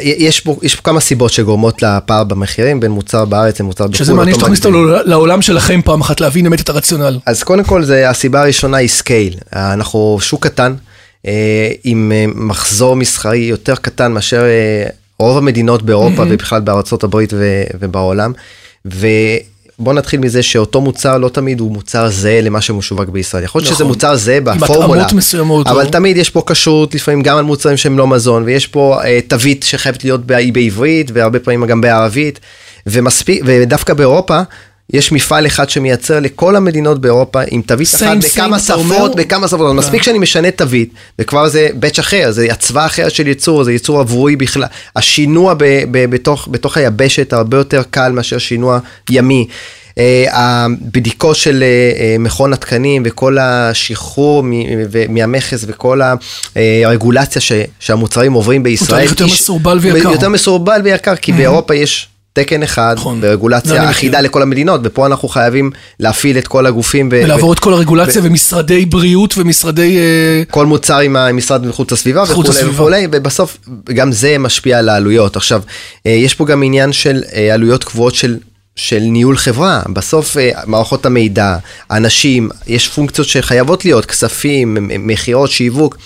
יש 0.02 0.40
פה, 0.40 0.56
יש 0.62 0.76
פה 0.76 0.82
כמה 0.82 1.00
סיבות 1.00 1.32
שגורמות 1.32 1.82
לפער 1.82 2.24
במחירים 2.24 2.80
בין 2.80 2.92
מוצר 2.92 3.26
בארץ 3.26 3.60
למוצר 3.60 3.84
בחו"ל. 3.84 3.98
שזה 3.98 4.14
מעניין 4.14 4.38
שתכניס 4.38 4.60
אותנו 4.60 4.86
לעולם 4.86 5.42
שלכם 5.42 5.82
פעם 5.86 6.02
אחת, 6.02 6.22
להבין 6.22 6.44
באמת 6.44 6.62
את 6.62 6.70
הרציונל. 6.70 7.20
אז 7.26 7.44
קודם 7.44 7.64
כל, 7.64 7.84
זה, 7.84 8.10
הסיבה 8.10 8.42
הראשונה 8.42 8.78
היא 8.78 8.90
scale. 8.90 9.36
אנחנו 9.54 10.18
שוק 10.22 10.44
קטן, 10.44 10.74
אה, 11.28 11.72
עם 11.84 12.12
אה, 12.16 12.26
מחזור 12.36 12.96
מסחרי 12.96 13.38
יותר 13.38 13.76
קטן 13.76 14.12
מאשר 14.12 14.44
רוב 15.20 15.38
המדינות 15.38 15.84
באירופה 15.84 16.24
ובכלל 16.30 16.62
בארצות 16.62 17.04
הברית 17.04 17.34
ובעולם. 17.80 18.34
ו... 18.86 19.08
בוא 19.84 19.94
נתחיל 19.94 20.20
מזה 20.20 20.44
שאותו 20.44 20.82
מוצר 20.82 21.18
לא 21.18 21.30
תמיד 21.30 21.60
הוא 21.60 21.72
מוצר 21.72 22.10
זהה 22.10 22.42
למה 22.42 22.62
שמשווק 22.62 23.10
בישראל. 23.10 23.44
יכול 23.44 23.62
להיות 23.62 23.66
נכון. 23.66 23.76
שזה 23.76 23.86
מוצר 23.86 24.16
זהה 24.16 24.42
בפורמולה, 24.42 24.86
עם 24.86 24.92
התאמות 24.92 25.14
מסוימות. 25.14 25.68
אבל 25.68 25.86
או... 25.86 25.92
תמיד 25.92 26.18
יש 26.18 26.30
פה 26.30 26.44
כשרות 26.46 26.96
לפעמים 26.96 27.22
גם 27.22 27.38
על 27.38 27.44
מוצרים 27.44 27.78
שהם 27.78 27.98
לא 27.98 28.08
מזון, 28.08 28.44
ויש 28.44 28.68
פה 28.68 29.00
אה, 29.04 29.20
תווית 29.28 29.64
שחייבת 29.64 30.04
להיות 30.04 30.26
בעברית 30.26 31.12
והרבה 31.14 31.40
פעמים 31.40 31.66
גם 31.66 31.82
בערבית, 31.82 32.40
ומספיק, 32.88 33.44
ודווקא 33.46 33.94
באירופה 33.94 34.42
יש 34.94 35.12
מפעל 35.12 35.46
אחד 35.46 35.70
שמייצר 35.70 36.20
לכל 36.20 36.56
המדינות 36.56 37.02
באירופה 37.02 37.42
עם 37.48 37.62
תווית 37.62 37.88
אחת 37.96 38.18
בכמה 38.18 38.60
שפות, 38.60 39.16
בכמה 39.16 39.48
שפות, 39.48 39.70
אז 39.70 39.76
מספיק 39.76 40.04
שאני 40.04 40.20
משנה 40.20 40.52
תווית, 40.52 40.94
וכבר 41.20 41.48
זה 41.48 41.70
באץ' 41.74 42.00
אחר, 42.00 42.32
זה 42.32 42.48
הצבעה 42.52 42.86
אחרת 42.86 43.12
של 43.12 43.28
ייצור, 43.28 43.64
זה 43.64 43.72
ייצור 43.72 44.00
עבורי 44.00 44.36
בכלל. 44.36 44.64
השינוע 44.96 45.54
ב, 45.54 45.64
ב, 45.92 46.06
בתוך, 46.06 46.48
בתוך 46.52 46.78
היבשת 46.78 47.34
הרבה 47.34 47.58
יותר 47.58 47.82
קל 47.90 48.12
מאשר 48.12 48.38
שינוע 48.38 48.80
ימי. 49.10 49.48
Uh, 49.92 49.94
הבדיקות 50.32 51.36
של 51.36 51.64
uh, 51.64 52.22
מכון 52.22 52.54
התקנים 52.54 53.04
וכל 53.06 53.38
השחרור 53.40 54.44
מהמכס 55.10 55.64
וכל 55.68 56.02
הרגולציה 56.86 57.42
שהמוצרים 57.80 58.34
עוברים 58.34 58.64
בישראל. 58.64 58.90
הוא 58.90 58.98
תהליך 58.98 59.12
יותר 59.12 59.26
מסורבל 59.26 59.78
ויקר. 59.82 60.12
יותר 60.12 60.30
מסורבל 60.30 60.82
ויקר, 60.84 61.16
כי. 61.16 61.32
באירופה 61.32 61.76
יש 61.76 62.11
תקן 62.34 62.64
אחד, 62.64 62.96
נכון, 62.98 63.22
ברגולציה 63.22 63.90
אחידה 63.90 64.22
לכל 64.22 64.42
המדינות, 64.42 64.82
ופה 64.84 65.06
אנחנו 65.06 65.28
חייבים 65.28 65.72
להפעיל 66.00 66.38
את 66.38 66.48
כל 66.48 66.66
הגופים. 66.66 67.10
ולעבור 67.12 67.50
ו- 67.50 67.54
את 67.54 67.60
כל 67.60 67.74
הרגולציה 67.74 68.22
ו- 68.22 68.26
ומשרדי 68.26 68.86
בריאות 68.86 69.34
ומשרדי... 69.38 69.98
אה, 69.98 70.44
כל 70.50 70.66
מוצר 70.66 71.00
עם 71.00 71.16
המשרד 71.16 71.66
מחוץ 71.66 71.92
לסביבה 71.92 72.24
וכולי 72.24 72.66
וכולי, 72.66 73.08
ובסוף 73.12 73.58
גם 73.94 74.12
זה 74.12 74.38
משפיע 74.40 74.80
על 74.80 74.90
העלויות. 74.90 75.36
עכשיו, 75.36 75.62
אה, 76.06 76.12
יש 76.12 76.36
פה 76.36 76.46
גם 76.46 76.64
עניין 76.64 76.94
של 76.94 77.24
אה, 77.34 77.54
עלויות 77.54 77.84
קבועות 77.84 78.16
של 78.16 78.38
של 78.76 79.00
ניהול 79.00 79.38
חברה, 79.38 79.82
בסוף 79.94 80.38
מערכות 80.66 81.06
המידע, 81.06 81.58
אנשים, 81.92 82.50
יש 82.68 82.88
פונקציות 82.88 83.28
שחייבות 83.28 83.86
להיות, 83.86 84.06
כספים, 84.06 84.78
מכירות, 85.00 85.52
שיווק. 85.52 85.98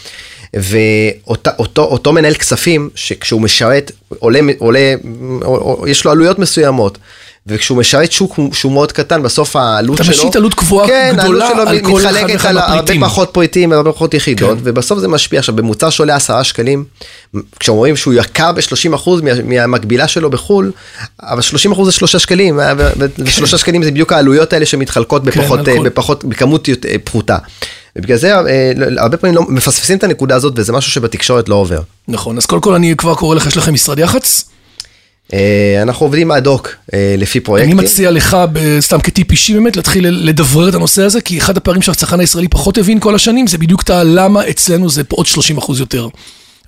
ואותו 0.55 2.13
מנהל 2.13 2.33
כספים, 2.33 2.89
שכשהוא 2.95 3.41
משרת, 3.41 3.91
עולה, 4.19 4.39
עולה, 4.57 4.93
יש 5.87 6.05
לו 6.05 6.11
עלויות 6.11 6.39
מסוימות. 6.39 6.97
וכשהוא 7.47 7.77
משרת 7.77 8.11
שוק 8.11 8.39
שהוא 8.53 8.71
מאוד 8.71 8.91
קטן, 8.91 9.23
בסוף 9.23 9.55
העלות 9.55 9.97
שלו... 9.97 10.05
אתה 10.05 10.11
משית 10.11 10.35
עלות 10.35 10.53
קבועה 10.53 10.87
כן, 10.87 11.15
גדולה 11.17 11.47
על 11.47 11.79
כל 11.79 12.01
אחד 12.01 12.13
ואחד 12.29 12.53
מהפריטים. 12.53 12.57
על 12.57 12.57
הרבה 12.57 13.05
פחות 13.05 13.29
פריטים, 13.33 13.73
הרבה 13.73 13.91
פחות 13.91 14.13
יחידות, 14.13 14.57
כן. 14.57 14.63
ובסוף 14.63 14.99
זה 14.99 15.07
משפיע. 15.07 15.39
עכשיו, 15.39 15.55
במוצר 15.55 15.89
שעולה 15.89 16.15
10 16.15 16.43
שקלים, 16.43 16.83
כשאומרים 17.59 17.95
שהוא 17.95 18.13
יקר 18.13 18.51
ב-30% 18.51 19.09
מהמקבילה 19.43 20.07
שלו 20.07 20.29
בחו"ל, 20.29 20.71
אבל 21.21 21.41
30% 21.73 21.83
זה 21.85 21.91
3 21.91 22.15
שקלים, 22.15 22.57
ו-3 22.57 23.39
כן. 23.39 23.57
שקלים 23.57 23.83
זה 23.83 23.91
בדיוק 23.91 24.11
העלויות 24.11 24.53
האלה 24.53 24.65
שמתחלקות 24.65 25.21
כן, 25.23 25.41
בפחות, 25.41 25.59
כן, 25.65 25.83
בפחות, 25.83 26.23
בכמות 26.23 26.69
פחותה. 27.03 27.37
ובגלל 27.95 28.17
זה 28.17 28.35
אה, 28.35 28.71
הרבה 28.97 29.17
פעמים 29.17 29.35
לא, 29.35 29.43
מפספסים 29.49 29.97
את 29.97 30.03
הנקודה 30.03 30.35
הזאת, 30.35 30.53
וזה 30.55 30.73
משהו 30.73 30.91
שבתקשורת 30.91 31.49
לא 31.49 31.55
עובר. 31.55 31.81
נכון, 32.07 32.37
אז 32.37 32.45
קודם 32.45 32.61
כל 32.61 32.73
אני 32.73 32.95
כבר 32.97 33.15
קורא 33.15 33.35
לך, 33.35 33.47
יש 33.47 33.57
לכם 33.57 33.73
משרד 33.73 33.99
יח"צ? 33.99 34.43
אה, 35.33 35.79
אנחנו 35.81 36.05
עובדים 36.05 36.31
אד-הוק 36.31 36.69
אה, 36.93 37.15
לפי 37.17 37.39
פרויקטים. 37.39 37.79
אני 37.79 37.85
מציע 37.85 38.11
לך, 38.11 38.37
סתם 38.79 38.99
כטיפ 38.99 39.31
אישי 39.31 39.53
באמת, 39.53 39.75
להתחיל 39.75 40.07
לדברר 40.09 40.69
את 40.69 40.73
הנושא 40.73 41.03
הזה, 41.03 41.21
כי 41.21 41.37
אחד 41.37 41.57
הפערים 41.57 41.81
שהצרכן 41.81 42.19
הישראלי 42.19 42.47
פחות 42.47 42.77
הבין 42.77 42.99
כל 42.99 43.15
השנים, 43.15 43.47
זה 43.47 43.57
בדיוק 43.57 43.81
את 43.81 43.89
הלמה 43.89 44.49
אצלנו 44.49 44.89
זה 44.89 45.01
עוד 45.09 45.25
30 45.25 45.57
אחוז 45.57 45.79
יותר. 45.79 46.07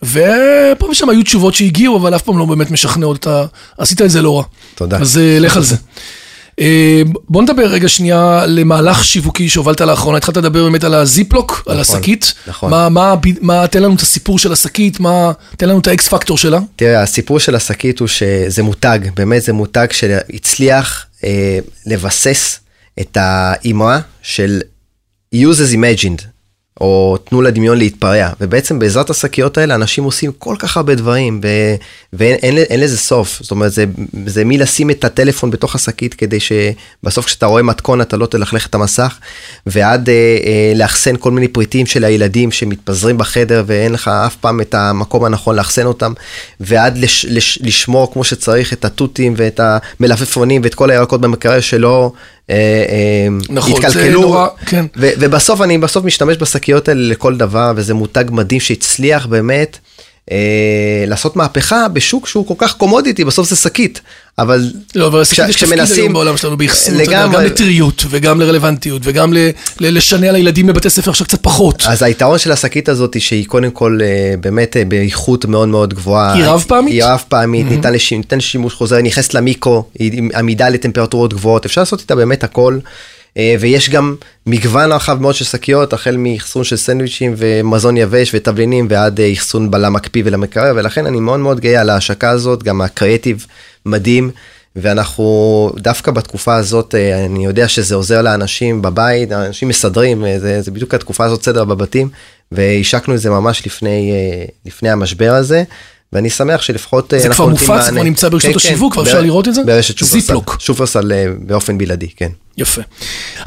ופה 0.03 0.87
ושם 0.91 1.09
היו 1.09 1.23
תשובות 1.23 1.55
שהגיעו, 1.55 1.97
אבל 1.97 2.15
אף 2.15 2.21
פעם 2.21 2.37
לא 2.37 2.45
באמת 2.45 2.71
משכנעות. 2.71 3.27
עשית 3.77 4.01
את 4.01 4.09
זה 4.09 4.21
לא 4.21 4.37
רע. 4.37 4.43
תודה. 4.75 4.97
אז 4.97 5.19
לך 5.39 5.57
על 5.57 5.63
זה. 5.63 5.75
אה, 6.59 7.01
בוא 7.29 7.41
נדבר 7.41 7.65
רגע 7.65 7.89
שנייה 7.89 8.45
למהלך 8.47 9.03
שיווקי 9.03 9.49
שהובלת 9.49 9.81
לאחרונה, 9.81 10.17
התחלת 10.17 10.37
לדבר 10.37 10.63
באמת 10.63 10.83
על 10.83 10.93
הזיפלוק, 10.93 11.51
נכון, 11.51 11.73
על 11.73 11.79
השקית. 11.79 12.33
נכון. 12.47 12.71
מה, 12.71 12.89
מה, 12.89 13.15
מה, 13.41 13.67
תן 13.67 13.83
לנו 13.83 13.95
את 13.95 14.01
הסיפור 14.01 14.39
של 14.39 14.53
השקית, 14.53 14.99
מה, 14.99 15.31
תן 15.57 15.69
לנו 15.69 15.79
את 15.79 15.87
האקס 15.87 16.07
פקטור 16.07 16.37
שלה. 16.37 16.59
תראה, 16.75 17.01
הסיפור 17.01 17.39
של 17.39 17.55
השקית 17.55 17.99
הוא 17.99 18.07
שזה 18.07 18.63
מותג, 18.63 18.99
באמת 19.15 19.41
זה 19.41 19.53
מותג 19.53 19.87
שהצליח 19.91 21.05
אה, 21.23 21.59
לבסס 21.85 22.59
את 22.99 23.17
האמרה 23.19 23.99
של 24.21 24.61
use 25.35 25.37
as 25.37 25.73
imagined. 25.73 26.36
או 26.81 27.17
תנו 27.23 27.41
לדמיון 27.41 27.77
להתפרע, 27.77 28.29
ובעצם 28.41 28.79
בעזרת 28.79 29.09
השקיות 29.09 29.57
האלה 29.57 29.75
אנשים 29.75 30.03
עושים 30.03 30.31
כל 30.37 30.55
כך 30.59 30.77
הרבה 30.77 30.95
דברים, 30.95 31.41
ו... 31.43 31.47
ואין 32.13 32.35
אין, 32.35 32.57
אין 32.57 32.79
לזה 32.79 32.97
סוף, 32.97 33.39
זאת 33.41 33.51
אומרת 33.51 33.71
זה, 33.71 33.85
זה 34.25 34.45
מי 34.45 34.57
לשים 34.57 34.89
את 34.89 35.05
הטלפון 35.05 35.51
בתוך 35.51 35.75
השקית 35.75 36.13
כדי 36.13 36.37
שבסוף 36.39 37.25
כשאתה 37.25 37.45
רואה 37.45 37.63
מתכון 37.63 38.01
אתה 38.01 38.17
לא 38.17 38.25
תלכלך 38.25 38.67
את 38.67 38.75
המסך, 38.75 39.17
ועד 39.65 40.09
אה, 40.09 40.13
אה, 40.13 40.73
לאחסן 40.75 41.15
כל 41.19 41.31
מיני 41.31 41.47
פריטים 41.47 41.85
של 41.85 42.03
הילדים 42.03 42.51
שמתפזרים 42.51 43.17
בחדר 43.17 43.63
ואין 43.67 43.91
לך 43.91 44.07
אף 44.07 44.35
פעם 44.35 44.61
את 44.61 44.75
המקום 44.75 45.23
הנכון 45.23 45.55
לאחסן 45.55 45.85
אותם, 45.85 46.13
ועד 46.59 46.97
לש, 46.97 47.25
לש, 47.29 47.59
לשמור 47.61 48.13
כמו 48.13 48.23
שצריך 48.23 48.73
את 48.73 48.85
התותים 48.85 49.33
ואת 49.37 49.59
המלפפונים 49.99 50.61
ואת 50.63 50.75
כל 50.75 50.89
הירקות 50.89 51.21
במקרר 51.21 51.59
שלא 51.59 52.11
נכון, 53.49 53.85
התקלקלו, 53.85 54.21
נורא, 54.21 54.47
כן. 54.65 54.85
ובסוף 54.95 55.61
אני 55.61 55.77
בסוף 55.77 56.05
משתמש 56.05 56.37
בשקיות 56.37 56.87
האלה 56.87 57.01
לכל 57.01 57.37
דבר, 57.37 57.73
וזה 57.75 57.93
מותג 57.93 58.25
מדהים 58.31 58.59
שהצליח 58.59 59.25
באמת. 59.25 59.77
אה, 60.31 61.03
לעשות 61.07 61.35
מהפכה 61.35 61.87
בשוק 61.87 62.27
שהוא 62.27 62.47
כל 62.47 62.53
כך 62.57 62.73
קומודיטי, 62.73 63.25
בסוף 63.25 63.49
זה 63.49 63.55
שקית. 63.55 64.01
אבל 64.39 64.71
לא, 64.95 65.07
אבל 65.07 65.23
שקית 65.23 65.49
יש 65.49 65.63
תפקיד 65.63 65.79
היום 65.95 66.13
בעולם 66.13 66.37
שלנו 66.37 66.57
באחסון. 66.57 66.95
גם 67.11 67.33
לטריות 67.33 68.03
וגם 68.09 68.39
לרלוונטיות 68.39 69.01
וגם 69.05 69.33
ל, 69.33 69.37
ל, 69.79 69.97
לשנע 69.97 70.31
לילדים 70.31 70.67
בבתי 70.67 70.89
ספר 70.89 71.11
עכשיו 71.11 71.27
קצת 71.27 71.41
פחות. 71.41 71.83
אז 71.87 72.03
היתרון 72.03 72.39
של 72.39 72.51
השקית 72.51 72.89
הזאת 72.89 73.13
היא 73.13 73.21
שהיא 73.21 73.45
קודם 73.45 73.71
כל 73.71 73.99
אה, 74.01 74.33
באמת 74.39 74.77
אה, 74.77 74.85
באיכות 74.85 75.45
מאוד 75.45 75.67
מאוד 75.67 75.93
גבוהה. 75.93 76.33
היא 76.33 76.43
רב 76.45 76.65
פעמית? 76.67 76.93
היא 76.93 77.03
רב 77.03 77.23
פעמית, 77.27 77.67
mm-hmm. 77.67 77.69
ניתן, 77.69 77.93
לש... 77.93 78.13
ניתן 78.13 78.39
שימוש 78.39 78.73
חוזר, 78.73 79.01
נכנסת 79.01 79.33
למיקרו, 79.33 79.83
היא 79.99 80.21
עמידה 80.35 80.69
לטמפרטורות 80.69 81.33
גבוהות, 81.33 81.65
אפשר 81.65 81.81
לעשות 81.81 81.99
איתה 81.99 82.15
באמת 82.15 82.43
הכל. 82.43 82.79
אה, 83.37 83.55
ויש 83.59 83.89
גם 83.89 84.15
מגוון 84.45 84.91
רחב 84.91 85.21
מאוד 85.21 85.35
של 85.35 85.45
שקיות, 85.45 85.93
החל 85.93 86.17
מאחסון 86.17 86.63
של 86.63 86.75
סנדוויצ'ים 86.75 87.33
ומזון 87.37 87.97
יבש 87.97 88.31
ותבלינים 88.33 88.87
ועד 88.89 89.19
אה, 89.19 89.33
אחסון 89.33 89.71
בלם 89.71 89.93
מקפיא 89.93 90.23
ולמקרר, 90.25 90.73
ולכן 90.75 91.05
אני 91.05 91.19
מאוד 91.19 91.39
מאוד 91.39 91.59
גאה 91.59 91.81
על 91.81 91.89
ההשקה 91.89 92.29
הזאת, 92.29 92.63
גם 92.63 92.81
הקריאטיב 92.81 93.45
מדהים. 93.85 94.31
ואנחנו 94.79 95.71
דווקא 95.77 96.11
בתקופה 96.11 96.55
הזאת, 96.55 96.95
אה, 96.95 97.25
אני 97.25 97.45
יודע 97.45 97.67
שזה 97.67 97.95
עוזר 97.95 98.21
לאנשים 98.21 98.81
בבית, 98.81 99.31
אנשים 99.31 99.67
מסדרים, 99.67 100.23
זה, 100.37 100.61
זה 100.61 100.71
בדיוק 100.71 100.93
התקופה 100.93 101.25
הזאת 101.25 101.43
סדר 101.43 101.65
בבתים, 101.65 102.09
והשקנו 102.51 103.15
את 103.15 103.19
זה 103.19 103.29
ממש 103.29 103.65
לפני, 103.65 104.13
לפני 104.65 104.89
המשבר 104.89 105.33
הזה. 105.33 105.63
ואני 106.13 106.29
שמח 106.29 106.61
שלפחות 106.61 107.13
זה 107.17 107.29
כבר 107.29 107.47
מופץ, 107.47 107.89
כבר 107.89 108.03
נמצא 108.03 108.29
ברשתות 108.29 108.51
כן, 108.51 108.57
השיווק, 108.57 108.93
כבר 108.93 109.03
אפשר 109.03 109.21
לראות 109.21 109.47
את 109.47 109.53
זה? 109.53 109.63
ברשת 109.63 109.97
שופרסל. 109.97 110.33
שופרסל 110.59 111.11
באופן 111.39 111.77
בלעדי, 111.77 112.07
כן. 112.17 112.29
יפה. 112.57 112.81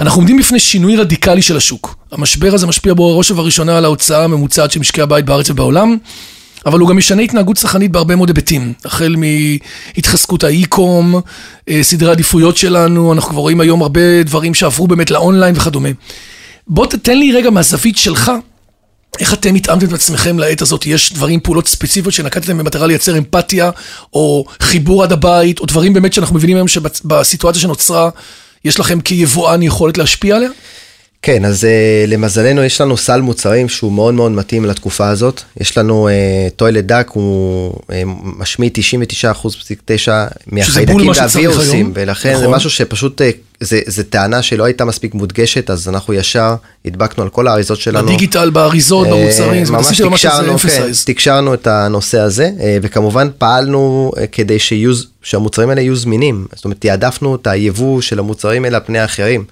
אנחנו 0.00 0.20
עומדים 0.20 0.38
בפני 0.38 0.60
שינוי 0.60 0.96
רדיקלי 0.96 1.42
של 1.42 1.56
השוק. 1.56 1.96
המשבר 2.12 2.54
הזה 2.54 2.66
משפיע 2.66 2.94
בו 2.94 3.18
ראש 3.18 3.30
ובראשונה 3.30 3.78
על 3.78 3.84
ההוצאה 3.84 4.24
הממוצעת 4.24 4.70
של 4.70 4.80
משקי 4.80 5.02
הבית 5.02 5.24
בארץ 5.24 5.50
ובעולם, 5.50 5.96
אבל 6.66 6.80
הוא 6.80 6.88
גם 6.88 6.96
משנה 6.96 7.22
התנהגות 7.22 7.56
צרכנית 7.56 7.90
בהרבה 7.90 8.16
מאוד 8.16 8.28
היבטים. 8.28 8.72
החל 8.84 9.16
מהתחזקות 9.16 10.44
האי-קום, 10.44 11.20
אה, 11.68 11.82
סדרי 11.82 12.10
עדיפויות 12.10 12.56
שלנו, 12.56 13.12
אנחנו 13.12 13.30
כבר 13.30 13.40
רואים 13.40 13.60
היום 13.60 13.82
הרבה 13.82 14.22
דברים 14.22 14.54
שעברו 14.54 14.86
באמת 14.86 15.10
לאונליין 15.10 15.54
וכדומה. 15.56 15.88
בוא 16.66 16.86
תתן 16.86 17.18
לי 17.18 17.32
רגע 17.32 17.50
מהזווית 17.50 17.96
שלך, 17.96 18.32
איך 19.20 19.34
אתם 19.34 19.54
התאמתם 19.54 19.86
את 19.86 19.92
עצמכם 19.92 20.38
לעת 20.38 20.62
הזאת? 20.62 20.86
יש 20.86 21.12
דברים, 21.12 21.40
פעולות 21.40 21.68
ספציפיות 21.68 22.14
שנקטתם 22.14 22.58
במטרה 22.58 22.86
לייצר 22.86 23.18
אמפתיה, 23.18 23.70
או 24.12 24.44
חיבור 24.60 25.02
עד 25.02 25.12
הבית, 25.12 25.58
או 25.58 25.66
דברים 25.66 25.92
באמת 25.92 26.12
שאנחנו 26.12 26.36
מבינים 26.36 26.56
היום 26.56 26.68
שבסיטואציה 26.68 27.62
שנוצרה, 27.62 28.10
יש 28.64 28.80
לכם 28.80 29.00
כיבואן 29.00 29.62
יכולת 29.62 29.98
להשפיע 29.98 30.36
עליה? 30.36 30.50
כן, 31.22 31.44
אז 31.44 31.64
uh, 31.64 32.10
למזלנו 32.10 32.64
יש 32.64 32.80
לנו 32.80 32.96
סל 32.96 33.20
מוצרים 33.20 33.68
שהוא 33.68 33.92
מאוד 33.92 34.14
מאוד 34.14 34.32
מתאים 34.32 34.64
לתקופה 34.64 35.08
הזאת. 35.08 35.42
יש 35.60 35.78
לנו 35.78 36.08
uh, 36.08 36.50
טוילט 36.56 36.84
דק, 36.84 37.10
הוא 37.12 37.72
uh, 37.72 37.92
משמיד 38.22 38.78
99.9 38.78 40.10
מהחיידקים 40.46 41.10
והווירוסים, 41.14 41.92
ולכן 41.94 42.30
נכון. 42.30 42.42
זה 42.42 42.48
משהו 42.48 42.70
שפשוט, 42.70 43.20
uh, 43.20 43.24
זה, 43.60 43.80
זה 43.86 44.04
טענה 44.04 44.42
שלא 44.42 44.64
הייתה 44.64 44.84
מספיק 44.84 45.14
מודגשת, 45.14 45.70
אז 45.70 45.88
אנחנו 45.88 46.14
ישר 46.14 46.54
הדבקנו 46.84 47.22
על 47.22 47.28
כל 47.28 47.48
האריזות 47.48 47.80
שלנו. 47.80 48.06
בדיגיטל, 48.06 48.50
באריזות, 48.50 49.06
uh, 49.06 49.10
במוצרים, 49.10 49.64
זה 49.64 49.72
ממש 49.72 50.00
תקשרנו, 50.00 50.58
כן, 50.58 50.90
תקשרנו 51.04 51.54
את 51.54 51.66
הנושא 51.66 52.18
הזה, 52.18 52.50
uh, 52.58 52.62
וכמובן 52.82 53.28
פעלנו 53.38 54.12
uh, 54.14 54.20
כדי 54.32 54.58
שיהיו, 54.58 54.92
שהמוצרים 55.22 55.70
האלה 55.70 55.80
יהיו 55.80 55.96
זמינים. 55.96 56.46
זאת 56.54 56.64
אומרת, 56.64 56.80
תעדפנו 56.80 57.34
את 57.34 57.46
היבוא 57.46 58.00
של 58.00 58.18
המוצרים 58.18 58.64
האלה 58.64 58.76
על 58.76 58.82
פני 58.86 58.98
האחרים. 58.98 59.44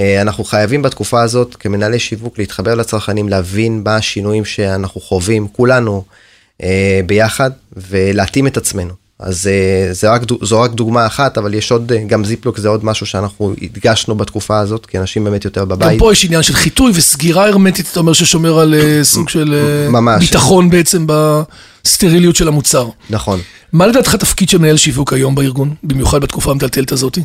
אה, 0.00 0.22
אנחנו 0.22 0.44
חייבים 0.44 0.82
בתקופה 0.82 1.22
הזאת 1.22 1.56
כמנהלי 1.60 1.98
שיווק 1.98 2.38
להתחבר 2.38 2.74
לצרכנים, 2.74 3.28
להבין 3.28 3.82
מה 3.84 3.96
השינויים 3.96 4.44
שאנחנו 4.44 5.00
חווים 5.00 5.48
כולנו 5.48 6.04
אה, 6.62 7.00
ביחד 7.06 7.50
ולהתאים 7.76 8.46
את 8.46 8.56
עצמנו. 8.56 8.94
אז 9.18 9.46
אה, 9.46 9.92
זה 9.92 10.10
רק, 10.10 10.22
זו 10.42 10.60
רק 10.60 10.70
דוגמה 10.70 11.06
אחת, 11.06 11.38
אבל 11.38 11.54
יש 11.54 11.70
עוד, 11.70 11.92
גם 12.06 12.24
זיפלוק 12.24 12.58
זה 12.58 12.68
עוד 12.68 12.84
משהו 12.84 13.06
שאנחנו 13.06 13.54
הדגשנו 13.62 14.14
בתקופה 14.14 14.58
הזאת, 14.58 14.86
כי 14.86 14.98
אנשים 14.98 15.24
באמת 15.24 15.44
יותר 15.44 15.64
בבית. 15.64 15.92
גם 15.92 15.98
פה 15.98 16.12
יש 16.12 16.24
עניין 16.24 16.42
של 16.42 16.54
חיטוי 16.54 16.92
וסגירה 16.94 17.48
הרמטית, 17.48 17.86
אתה 17.92 18.00
אומר 18.00 18.12
ששומר 18.12 18.58
על 18.58 18.74
סוג 19.02 19.28
של 19.28 19.54
ממש. 19.88 20.24
ביטחון 20.24 20.70
בעצם 20.70 21.06
בסטריליות 21.06 22.36
של 22.36 22.48
המוצר. 22.48 22.88
נכון. 23.10 23.40
מה 23.72 23.86
לדעתך 23.86 24.14
תפקיד 24.14 24.48
של 24.48 24.58
מנהל 24.58 24.76
שיווק 24.76 25.12
היום 25.12 25.34
בארגון, 25.34 25.74
במיוחד 25.82 26.20
בתקופה 26.20 26.50
המטלטלת 26.50 26.92
הזאת? 26.92 27.18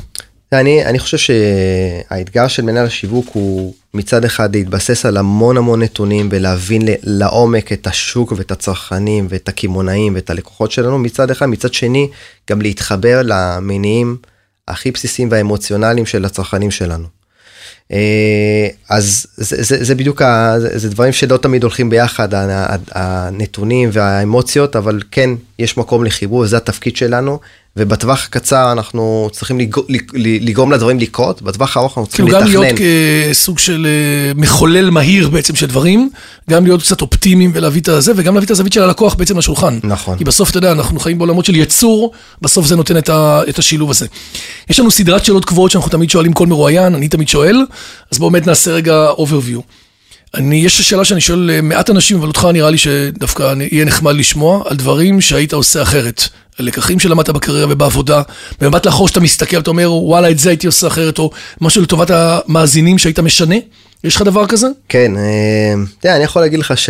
אני, 0.59 0.85
אני 0.85 0.99
חושב 0.99 1.17
שהאתגר 1.17 2.47
של 2.47 2.61
מנהל 2.61 2.85
השיווק 2.85 3.29
הוא 3.33 3.73
מצד 3.93 4.25
אחד 4.25 4.55
להתבסס 4.55 5.05
על 5.05 5.17
המון 5.17 5.57
המון 5.57 5.81
נתונים 5.81 6.29
ולהבין 6.31 6.81
לעומק 7.03 7.73
את 7.73 7.87
השוק 7.87 8.33
ואת 8.37 8.51
הצרכנים 8.51 9.27
ואת 9.29 9.49
הקמעונאים 9.49 10.15
ואת 10.15 10.29
הלקוחות 10.29 10.71
שלנו 10.71 10.99
מצד 10.99 11.31
אחד, 11.31 11.45
מצד 11.45 11.73
שני 11.73 12.09
גם 12.49 12.61
להתחבר 12.61 13.21
למניעים 13.23 14.17
הכי 14.67 14.91
בסיסיים 14.91 15.27
והאמוציונליים 15.31 16.05
של 16.05 16.25
הצרכנים 16.25 16.71
שלנו. 16.71 17.07
אה, 17.91 18.67
אז 18.89 19.25
זה, 19.37 19.63
זה, 19.63 19.83
זה 19.83 19.95
בדיוק, 19.95 20.21
ה, 20.21 20.55
זה, 20.59 20.77
זה 20.77 20.89
דברים 20.89 21.13
שלא 21.13 21.37
תמיד 21.37 21.63
הולכים 21.63 21.89
ביחד, 21.89 22.29
הנתונים 22.91 23.89
והאמוציות, 23.93 24.75
אבל 24.75 25.01
כן, 25.11 25.29
יש 25.59 25.77
מקום 25.77 26.03
לחיבור, 26.03 26.45
זה 26.45 26.57
התפקיד 26.57 26.95
שלנו, 26.95 27.39
ובטווח 27.77 28.25
הקצר 28.25 28.71
אנחנו 28.71 29.29
צריכים 29.31 29.59
לגרום 30.13 30.71
לדברים 30.71 30.99
לקרות, 30.99 31.41
בטווח 31.41 31.77
הארוך 31.77 31.97
אנחנו 31.97 32.07
צריכים 32.07 32.27
לתכנן. 32.27 32.45
כאילו 32.45 32.61
גם 32.61 32.67
להיות 32.67 32.79
כסוג 33.31 33.59
של 33.59 33.87
אה, 33.89 34.33
מחולל 34.35 34.89
מהיר 34.89 35.29
בעצם 35.29 35.55
של 35.55 35.65
דברים, 35.65 36.09
גם 36.49 36.65
להיות 36.65 36.81
קצת 36.81 37.01
אופטימיים 37.01 37.51
ולהביא 37.53 37.81
את 37.81 37.87
הזה, 37.87 38.11
וגם 38.15 38.33
להביא 38.33 38.45
את 38.45 38.51
הזווית 38.51 38.73
של 38.73 38.81
הלקוח 38.81 39.13
בעצם 39.13 39.37
לשולחן. 39.37 39.79
נכון. 39.83 40.17
כי 40.17 40.23
בסוף, 40.23 40.49
אתה 40.49 40.57
יודע, 40.57 40.71
אנחנו 40.71 40.99
חיים 40.99 41.17
בעולמות 41.17 41.45
של 41.45 41.55
יצור, 41.55 42.11
בסוף 42.41 42.65
זה 42.65 42.75
נותן 42.75 42.97
את, 42.97 43.09
ה, 43.09 43.41
את 43.49 43.59
השילוב 43.59 43.89
הזה. 43.89 44.07
יש 44.69 44.79
לנו 44.79 44.91
סדרת 44.91 45.25
שאלות 45.25 45.45
קבועות 45.45 45.71
שאנחנו 45.71 45.91
תמיד 45.91 46.09
שואלים 46.09 46.33
כל 46.33 46.47
מרואיין, 46.47 46.95
אני 46.95 47.07
תמיד 47.07 47.27
שואל, 47.27 47.65
אז 48.11 48.19
בואו 48.19 48.31
באמת 48.31 48.47
נעשה 48.47 48.71
רגע 48.71 49.07
overview. 49.17 49.61
אני, 50.35 50.55
יש 50.55 50.81
שאלה 50.81 51.05
שאני 51.05 51.21
שואל 51.21 51.51
אה, 51.51 51.61
מעט 51.61 51.89
אנשים, 51.89 52.17
אבל 52.17 52.27
אותך 52.27 52.47
נראה 52.53 52.69
לי 52.69 52.77
שדווקא 52.77 53.53
יהיה 53.71 53.85
נחמד 53.85 54.15
לשמוע 54.15 54.63
על 54.65 54.77
דברים 54.77 55.21
שהיית 55.21 55.53
עושה 55.53 55.81
אחרת. 55.81 56.27
הלקחים 56.59 56.99
שלמדת 56.99 57.29
בקריירה 57.29 57.73
ובעבודה, 57.73 58.21
במבט 58.61 58.85
לאחור 58.85 59.07
שאתה 59.07 59.19
מסתכל, 59.19 59.57
אתה 59.59 59.69
אומר, 59.69 59.91
וואלה, 59.93 60.31
את 60.31 60.39
זה 60.39 60.49
הייתי 60.49 60.67
עושה 60.67 60.87
אחרת, 60.87 61.19
או 61.19 61.31
משהו 61.61 61.81
לטובת 61.81 62.11
המאזינים 62.13 62.97
שהיית 62.97 63.19
משנה? 63.19 63.55
יש 64.03 64.15
לך 64.15 64.21
דבר 64.21 64.47
כזה? 64.47 64.67
כן, 64.89 65.17
אה, 65.17 65.73
תראה, 65.99 66.15
אני 66.15 66.23
יכול 66.23 66.41
להגיד 66.41 66.59
לך 66.59 66.77
ש... 66.77 66.89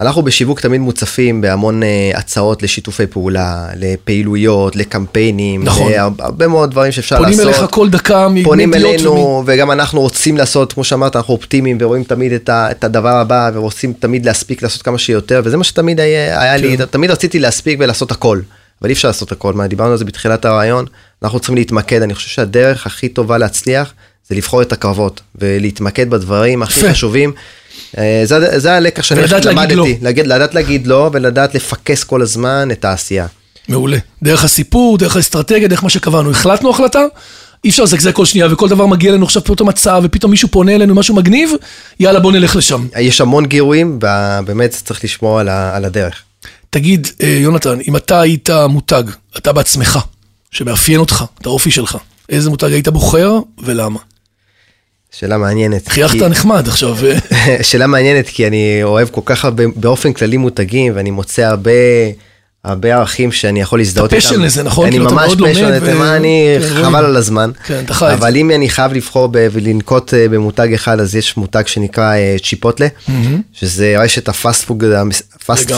אנחנו 0.00 0.22
בשיווק 0.22 0.60
תמיד 0.60 0.80
מוצפים 0.80 1.40
בהמון 1.40 1.82
uh, 1.82 2.18
הצעות 2.18 2.62
לשיתופי 2.62 3.06
פעולה, 3.06 3.68
לפעילויות, 3.76 4.76
לקמפיינים, 4.76 5.64
נכון. 5.64 5.92
הרבה 6.18 6.48
מאוד 6.48 6.70
דברים 6.70 6.92
שאפשר 6.92 7.16
פונים 7.16 7.30
לעשות. 7.30 7.44
פונים 7.44 7.60
אליך 7.60 7.70
כל 7.74 7.88
דקה 7.88 8.28
פונים 8.44 8.74
אלינו, 8.74 9.12
ומ... 9.12 9.44
וגם 9.46 9.70
אנחנו 9.70 10.00
רוצים 10.00 10.36
לעשות, 10.36 10.72
כמו 10.72 10.84
שאמרת, 10.84 11.16
אנחנו 11.16 11.34
אופטימיים 11.34 11.78
ורואים 11.80 12.04
תמיד 12.04 12.32
את, 12.32 12.48
ה, 12.48 12.70
את 12.70 12.84
הדבר 12.84 13.16
הבא, 13.16 13.50
ורוצים 13.54 13.92
תמיד 13.92 14.26
להספיק 14.26 14.62
לעשות 14.62 14.82
כמה 14.82 14.98
שיותר, 14.98 15.42
וזה 15.44 15.56
מה 15.56 15.64
שתמיד 15.64 16.00
היה, 16.00 16.42
היה 16.42 16.58
כן. 16.58 16.64
לי, 16.64 16.76
תמיד 16.90 17.10
רציתי 17.10 17.38
להספיק 17.38 17.78
ולעשות 17.80 18.10
הכל. 18.10 18.40
אבל 18.82 18.88
אי 18.88 18.92
אפשר 18.92 19.08
לעשות 19.08 19.32
הכל, 19.32 19.52
מה 19.52 19.66
דיברנו 19.66 19.92
על 19.92 19.98
זה 19.98 20.04
בתחילת 20.04 20.44
הרעיון, 20.44 20.86
אנחנו 21.22 21.38
צריכים 21.38 21.56
להתמקד, 21.56 22.02
אני 22.02 22.14
חושב 22.14 22.28
שהדרך 22.28 22.86
הכי 22.86 23.08
טובה 23.08 23.38
להצליח 23.38 23.92
זה 24.28 24.34
לבחור 24.34 24.62
את 24.62 24.72
הקרבות 24.72 25.20
ולהתמקד 25.34 26.10
בדברים 26.10 26.62
הכי 26.62 26.90
חשובים. 26.90 27.32
אה, 27.98 28.22
זה, 28.24 28.58
זה 28.58 28.72
הלקח 28.72 29.02
שאני 29.02 29.20
למדתי, 29.44 29.74
לא. 29.74 29.86
להגיד, 30.02 30.26
לדעת 30.26 30.54
להגיד 30.54 30.86
לא 30.86 31.10
ולדעת 31.12 31.54
לפקס 31.54 32.04
כל 32.04 32.22
הזמן 32.22 32.68
את 32.72 32.84
העשייה. 32.84 33.26
מעולה. 33.68 33.98
דרך 34.22 34.44
הסיפור, 34.44 34.98
דרך 34.98 35.16
האסטרטגיה, 35.16 35.68
דרך 35.68 35.84
מה 35.84 35.90
שקבענו. 35.90 36.30
החלטנו 36.30 36.70
החלטה, 36.70 37.04
אי 37.64 37.70
אפשר 37.70 37.82
לזגזג 37.82 38.12
כל 38.12 38.24
שנייה, 38.24 38.52
וכל 38.52 38.68
דבר 38.68 38.86
מגיע 38.86 39.10
אלינו 39.10 39.24
עכשיו 39.24 39.44
פתאום 39.44 39.68
מצב, 39.68 40.02
ופתאום 40.04 40.30
מישהו 40.30 40.48
פונה 40.48 40.74
אלינו 40.74 40.94
משהו 40.94 41.14
מגניב, 41.14 41.50
יאללה 42.00 42.20
בוא 42.20 42.32
נלך 42.32 42.56
לשם. 42.56 42.86
יש 43.00 43.20
המון 43.20 43.46
גירויים, 43.46 43.96
ובאמת 43.96 44.70
צריך 44.70 45.04
לשמור 45.04 45.40
על, 45.40 45.48
ה, 45.48 45.76
על 45.76 45.84
הדרך. 45.84 46.22
תגיד, 46.74 47.06
אה, 47.22 47.28
יונתן, 47.28 47.78
אם 47.88 47.96
אתה 47.96 48.20
היית 48.20 48.50
מותג, 48.68 49.02
אתה 49.36 49.52
בעצמך, 49.52 49.98
שמאפיין 50.50 51.00
אותך, 51.00 51.24
את 51.40 51.46
האופי 51.46 51.70
שלך, 51.70 51.98
איזה 52.28 52.50
מותג 52.50 52.72
היית 52.72 52.88
בוחר 52.88 53.38
ולמה? 53.58 53.98
שאלה 55.12 55.38
מעניינת. 55.38 55.88
חייכת 55.88 56.18
כי... 56.18 56.28
נחמד 56.28 56.68
עכשיו. 56.68 56.96
שאלה 57.62 57.86
מעניינת 57.86 58.28
כי 58.28 58.46
אני 58.46 58.80
אוהב 58.82 59.08
כל 59.08 59.20
כך 59.24 59.44
הרבה 59.44 59.64
באופן 59.76 60.12
כללי 60.12 60.36
מותגים 60.36 60.92
ואני 60.96 61.10
מוצא 61.10 61.42
הרבה 61.42 61.70
הרבה 62.64 62.94
ערכים 62.94 63.32
שאני 63.32 63.60
יכול 63.60 63.78
להזדהות 63.78 64.12
איתם. 64.12 64.26
אתה 64.26 64.34
passion 64.34 64.42
לזה 64.42 64.62
נכון? 64.62 64.86
אני 64.86 64.98
ממש 64.98 65.32
passion 65.32 65.72
לזה, 65.72 65.94
מה 65.94 66.16
אני 66.16 66.56
כן, 66.60 66.84
חבל 66.84 67.04
על 67.04 67.16
הזמן. 67.16 67.50
כן, 67.64 67.82
אתה 67.84 67.94
חי. 67.94 68.12
אבל 68.12 68.36
אם 68.36 68.50
אני 68.50 68.68
חייב 68.68 68.92
לבחור 68.92 69.28
ולנקוב 69.32 70.14
אה, 70.14 70.28
במותג 70.28 70.72
אחד 70.74 71.00
אז 71.00 71.14
יש 71.14 71.36
מותג 71.36 71.62
שנקרא 71.66 72.14
אה, 72.14 72.36
Chipotle, 72.44 72.86
שזה 73.52 73.94
רשת 73.98 74.28
ה 74.28 74.35
fast 74.35 74.64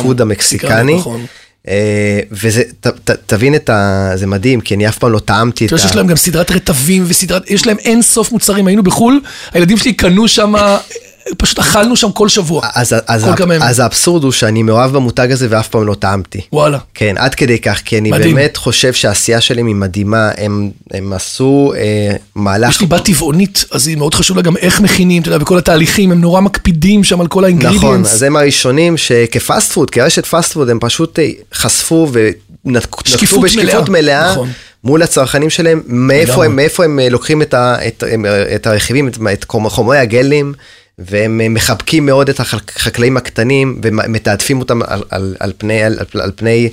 food 0.03 0.21
המקסיקני. 0.21 0.95
נכון. 0.95 1.27
אה, 1.69 2.21
וזה, 2.31 2.63
ת, 2.81 2.87
ת, 2.87 3.11
תבין 3.27 3.55
את 3.55 3.71
ה... 3.71 4.11
זה 4.15 4.27
מדהים, 4.27 4.61
כי 4.61 4.75
אני 4.75 4.89
אף 4.89 4.99
פעם 4.99 5.13
לא 5.13 5.19
טעמתי 5.19 5.67
את 5.67 5.73
ה... 5.73 5.75
יש 5.75 5.97
להם 5.97 6.07
גם 6.07 6.17
סדרת 6.17 6.51
רטבים 6.51 7.05
וסדרת... 7.07 7.51
יש 7.51 7.67
להם 7.67 7.77
אין 7.79 8.03
סוף 8.03 8.33
מוצרים, 8.33 8.67
היינו 8.67 8.83
בחו"ל, 8.83 9.21
הילדים 9.53 9.77
שלי 9.77 9.93
קנו 9.93 10.29
שם 10.29 10.55
פשוט 11.39 11.59
אכלנו 11.59 11.97
שם 11.97 12.13
כל 12.13 12.29
שבוע, 12.29 12.67
אז, 12.75 12.95
אז, 13.07 13.25
כל 13.25 13.37
כמה 13.37 13.55
ימים. 13.55 13.69
אז 13.69 13.81
האבסורד 13.81 14.25
הוא 14.25 14.33
שאני 14.33 14.63
מאוהב 14.63 14.93
במותג 14.93 15.33
הזה 15.33 15.47
ואף 15.51 15.69
פעם 15.69 15.87
לא 15.87 15.95
טעמתי. 15.95 16.41
וואלה. 16.53 16.79
כן, 16.95 17.15
עד 17.19 17.35
כדי 17.35 17.59
כך, 17.59 17.81
כי 17.85 17.99
אני 17.99 18.11
מדהים. 18.11 18.35
באמת 18.35 18.57
חושב 18.57 18.93
שהעשייה 18.93 19.41
שלהם 19.41 19.67
היא 19.67 19.75
מדהימה, 19.75 20.31
הם, 20.37 20.71
הם 20.91 21.13
עשו 21.13 21.73
אה, 21.77 22.17
מהלך... 22.35 22.71
יש 22.71 22.81
לי 22.81 22.87
בת 22.87 23.05
טבעונית, 23.05 23.65
אז 23.71 23.87
היא 23.87 23.97
מאוד 23.97 24.15
חשוב 24.15 24.37
לה 24.37 24.43
גם 24.43 24.57
איך 24.57 24.81
מכינים, 24.81 25.23
אתה 25.23 25.29
יודע, 25.29 25.43
וכל 25.43 25.59
התהליכים, 25.59 26.13
הם 26.13 26.21
נורא 26.21 26.41
מקפידים 26.41 27.05
שם 27.05 27.21
על 27.21 27.27
כל 27.27 27.45
ה 27.45 27.48
ingredients. 27.48 27.85
נכון, 27.85 28.05
אז 28.05 28.23
הם 28.23 28.37
הראשונים 28.37 28.97
שכ 28.97 29.35
fast 29.35 29.73
food, 29.73 29.91
כרשת 29.91 30.27
fast 30.27 30.53
food, 30.53 30.71
הם 30.71 30.79
פשוט 30.81 31.19
אה, 31.19 31.31
חשפו 31.55 32.09
ונקטו 32.13 32.99
בשקיפות 33.05 33.51
מלאה. 33.57 33.83
מלאה 33.89 34.33
נכון. 34.33 34.49
מול 34.85 35.03
הצרכנים 35.03 35.51
שלהם, 35.51 35.83
מאיפה 35.87 36.45
הם, 36.45 36.57
מאיפה 36.57 36.85
הם 36.85 36.99
אה, 36.99 37.09
לוקחים 37.09 37.43
את, 37.43 37.55
ה, 37.55 37.77
את, 37.87 38.05
את 38.55 38.67
הרכיבים, 38.67 39.09
את, 39.09 39.19
את 39.33 39.45
חומרי 39.49 39.99
הגלים, 39.99 40.53
והם 40.99 41.41
אה, 41.41 41.49
מחבקים 41.49 42.07
מאוד 42.07 42.29
את 42.29 42.41
החקלאים 42.41 43.17
הקטנים 43.17 43.81
ומתעדפים 43.83 44.61
אותם 44.61 44.83
על, 44.83 45.03
על, 45.11 45.37
על 45.41 45.53
פני, 45.59 45.83
על, 45.83 45.99
על 46.21 46.33
פני 46.37 46.69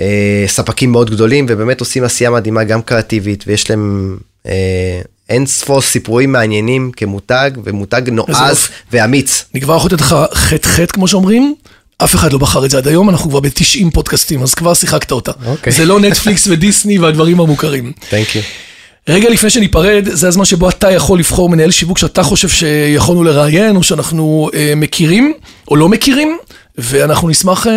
אה, 0.00 0.44
ספקים 0.46 0.92
מאוד 0.92 1.10
גדולים 1.10 1.46
ובאמת 1.48 1.80
עושים 1.80 2.04
עשייה 2.04 2.30
מדהימה 2.30 2.64
גם 2.64 2.82
קריאטיבית 2.82 3.44
ויש 3.46 3.70
להם 3.70 4.16
אה, 4.46 5.00
אין 5.28 5.46
ספור 5.46 5.82
סיפורים 5.82 6.32
מעניינים 6.32 6.90
כמותג 6.96 7.50
ומותג 7.64 8.02
נועז 8.12 8.68
ואמיץ. 8.92 9.44
אני 9.54 9.60
כבר 9.60 9.76
יכול 9.76 9.90
לתת 9.92 10.00
לך 10.00 10.16
חטא 10.34 10.68
חטא 10.68 10.92
כמו 10.92 11.08
שאומרים. 11.08 11.54
אף 11.98 12.14
אחד 12.14 12.32
לא 12.32 12.38
בחר 12.38 12.64
את 12.64 12.70
זה 12.70 12.78
עד 12.78 12.88
היום, 12.88 13.10
אנחנו 13.10 13.30
כבר 13.30 13.40
ב-90 13.40 13.90
פודקאסטים, 13.92 14.42
אז 14.42 14.54
כבר 14.54 14.74
שיחקת 14.74 15.12
אותה. 15.12 15.30
Okay. 15.30 15.46
אוקיי. 15.46 15.72
זה 15.72 15.84
לא 15.84 16.00
נטפליקס 16.00 16.46
ודיסני 16.46 16.98
והדברים 16.98 17.40
המוכרים. 17.40 17.92
Thank 18.10 18.34
you. 18.34 18.65
רגע 19.08 19.30
לפני 19.30 19.50
שניפרד, 19.50 20.08
זה 20.12 20.28
הזמן 20.28 20.44
שבו 20.44 20.68
אתה 20.68 20.90
יכול 20.90 21.18
לבחור 21.18 21.48
מנהל 21.48 21.70
שיווק 21.70 21.98
שאתה 21.98 22.22
חושב 22.22 22.48
שיכולנו 22.48 23.24
לראיין, 23.24 23.76
או 23.76 23.82
שאנחנו 23.82 24.50
אה, 24.54 24.72
מכירים, 24.76 25.32
או 25.70 25.76
לא 25.76 25.88
מכירים, 25.88 26.38
ואנחנו 26.78 27.28
נשמח 27.28 27.66
אה, 27.66 27.72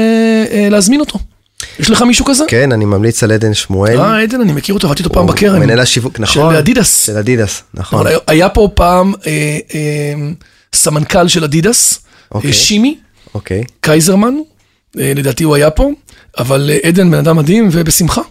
אה, 0.52 0.68
להזמין 0.70 1.00
אותו. 1.00 1.20
יש 1.80 1.90
לך 1.90 2.02
מישהו 2.02 2.26
כזה? 2.26 2.44
כן, 2.48 2.72
אני 2.72 2.86
ממליץ 2.86 3.24
על 3.24 3.32
עדן 3.32 3.54
שמואל. 3.54 4.00
אה, 4.00 4.22
עדן, 4.22 4.42
אני 4.42 4.54
מכיר 4.54 4.76
אותו, 4.76 4.88
עבדתי 4.88 5.04
איתו 5.04 5.14
פעם 5.14 5.28
בקרן. 5.28 5.60
מנהל 5.60 5.80
השיווק, 5.80 6.20
נכון. 6.20 6.52
של 6.54 6.58
אדידס. 6.58 7.06
של 7.06 7.18
אדידס, 7.18 7.64
נכון. 7.74 8.06
היה 8.28 8.50
פה 8.50 8.70
פעם 8.74 9.14
אה, 9.28 9.58
אה, 9.74 10.14
סמנכ"ל 10.74 11.28
של 11.28 11.44
אדידס, 11.44 12.00
אוקיי. 12.32 12.50
אה, 12.50 12.56
שימי 12.56 12.98
אוקיי. 13.34 13.64
קייזרמן, 13.82 14.34
אה, 15.00 15.12
לדעתי 15.16 15.44
הוא 15.44 15.56
היה 15.56 15.70
פה, 15.70 15.90
אבל 16.38 16.70
אה, 16.74 16.88
עדן 16.88 17.12
בן 17.12 17.18
אדם 17.18 17.38
מדהים 17.38 17.70
ובשמחה. 17.72 18.22